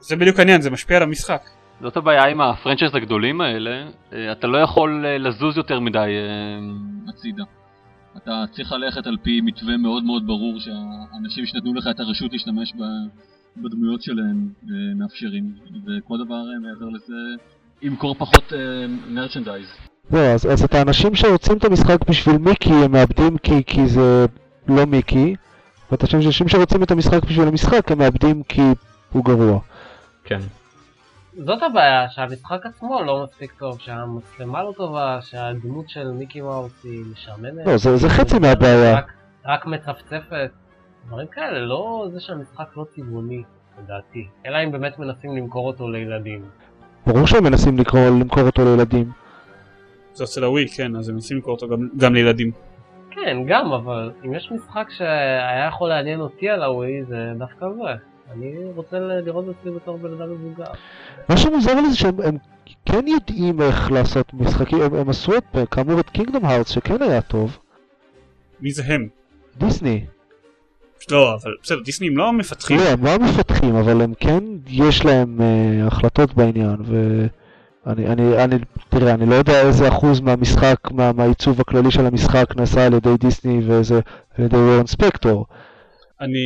[0.00, 1.42] זה בדיוק העניין, זה משפיע על המשחק.
[1.80, 6.10] זאת הבעיה עם הפרנצ'ייז הגדולים האלה, אה, אתה לא יכול לזוז יותר מדי
[7.08, 7.42] הצידה.
[8.16, 12.72] אתה צריך ללכת על פי מתווה מאוד מאוד ברור שהאנשים שנתנו לך את הרשות להשתמש
[12.72, 15.52] ב- בדמויות שלהם אה, מאפשרים,
[15.86, 17.14] וכל דבר אה, מעבר לזה,
[17.82, 18.52] ימכור פחות
[19.08, 19.66] מרצ'נדייז.
[20.10, 24.26] לא, אז, אז את האנשים שרוצים את המשחק בשביל מיקי הם מאבדים כי, כי זה
[24.68, 25.34] לא מיקי,
[25.90, 28.62] ואת האנשים שרוצים את המשחק בשביל המשחק הם מאבדים כי
[29.12, 29.60] הוא גרוע.
[30.24, 30.40] כן.
[31.36, 37.04] זאת הבעיה, שהמשחק עצמו לא מספיק טוב, שהמצלמה לא טובה, שהדמות של מיקי מאוס היא
[37.12, 37.66] משעממת.
[37.66, 38.98] לא, זה, זה חצי מהבעיה.
[38.98, 39.12] רק,
[39.46, 40.50] רק מצפצפת.
[41.06, 43.42] דברים כאלה, לא זה שהמשחק לא צבעוני,
[43.82, 44.26] לדעתי.
[44.46, 46.44] אלא אם באמת מנסים למכור אותו לילדים.
[47.06, 49.10] ברור שהם מנסים לקרוא, למכור אותו לילדים.
[50.14, 52.50] זה אצל הווי, כן, אז הם מנסים למכור אותו גם, גם לילדים.
[53.10, 58.04] כן, גם, אבל אם יש משחק שהיה יכול לעניין אותי על הווי, זה דווקא זה.
[58.32, 60.72] אני רוצה לראות את עצמי בתור בן אדם מבוגר.
[61.28, 62.36] מה שמוזר לי זה שהם הם
[62.84, 67.22] כן יודעים איך לעשות משחקים, הם, הם עשו את, כאמור את קינגדום הארטס שכן היה
[67.22, 67.58] טוב,
[68.60, 69.08] מי זה הם?
[69.56, 70.06] דיסני.
[71.10, 72.76] לא, אבל בסדר, דיסני הם לא מפתחים.
[72.76, 76.76] לא, הם לא המפתחים, אבל הם כן, יש להם אה, החלטות בעניין,
[77.86, 78.56] ואני, אני, אני,
[78.88, 83.16] תראה, אני לא יודע איזה אחוז מהמשחק, מה, מהעיצוב הכללי של המשחק נעשה על ידי
[83.20, 84.00] דיסני ואיזה,
[84.38, 85.46] על ידי וורן ספקטור.
[86.20, 86.38] אני...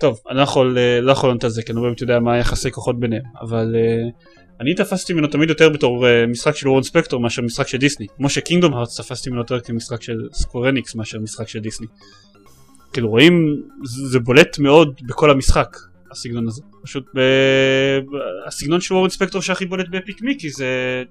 [0.00, 2.20] טוב, אני לא יכול, אה, לא יכול לענות על זה, כי אני לא באמת יודע
[2.20, 6.68] מה היחסי כוחות ביניהם, אבל אה, אני תפסתי ממנו תמיד יותר בתור אה, משחק של
[6.68, 10.16] וורן ספקטור מאשר משחק של דיסני, כמו ש Kingdom Hearts תפסתי ממנו יותר כמשחק של
[10.32, 11.86] Square Enix מאשר משחק של דיסני.
[12.92, 15.76] כאילו רואים, זה בולט מאוד בכל המשחק,
[16.10, 16.62] הסגנון הזה.
[16.82, 17.20] פשוט ב...
[18.46, 21.02] הסגנון של וורן ספקטור שהכי בולט ב Epic Mickey זה,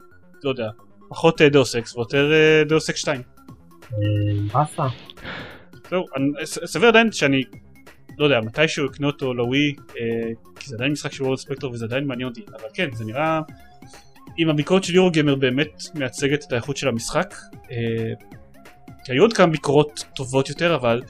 [0.43, 0.69] לא יודע,
[1.09, 2.32] פחות Deus Ex ויותר
[2.68, 3.21] Deus Ex 2.
[4.53, 4.84] באסה.
[5.89, 6.05] זהו,
[6.45, 7.43] סביר עדיין שאני,
[8.17, 11.86] לא יודע, מתישהו אקנה אותו לווי, אה, כי זה עדיין משחק של וורן ספקטור וזה
[11.86, 13.41] עדיין מעניין אותי, אבל כן, זה נראה,
[14.39, 17.36] אם הביקורת של Eurogamer באמת מייצגת את האיכות של המשחק,
[17.71, 18.13] אה,
[19.05, 21.01] כי היו עוד כמה ביקורות טובות יותר, אבל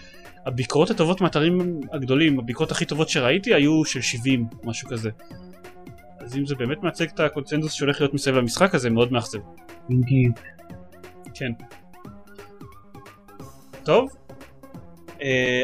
[0.45, 5.09] הביקורות הטובות מהאתרים הגדולים, הביקורות הכי טובות שראיתי היו של 70, משהו כזה.
[6.19, 9.39] אז אם זה באמת מייצג את הקונצנזוס שהולך להיות מסביב למשחק, אז זה מאוד מאכזב.
[9.89, 10.39] בדיוק.
[11.33, 11.51] כן.
[13.83, 14.09] טוב.
[15.07, 15.21] Uh,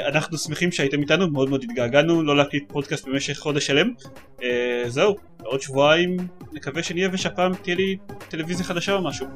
[0.08, 3.90] אנחנו שמחים שהייתם איתנו, מאוד מאוד התגעגענו, לא להקליט פודקאסט במשך חודש שלם.
[4.38, 4.44] Uh,
[4.88, 6.18] זהו, עוד שבועיים
[6.54, 7.98] נקווה שנהיה ושהפעם תהיה לי
[8.30, 9.28] טלוויזיה חדשה או משהו.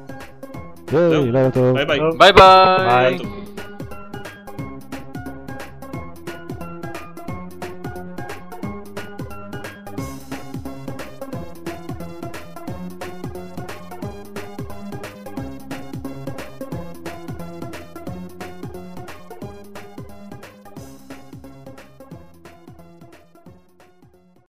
[0.92, 1.76] יאי, לילה טוב.
[1.76, 2.00] ביי ביי.
[2.18, 3.39] ביי ביי!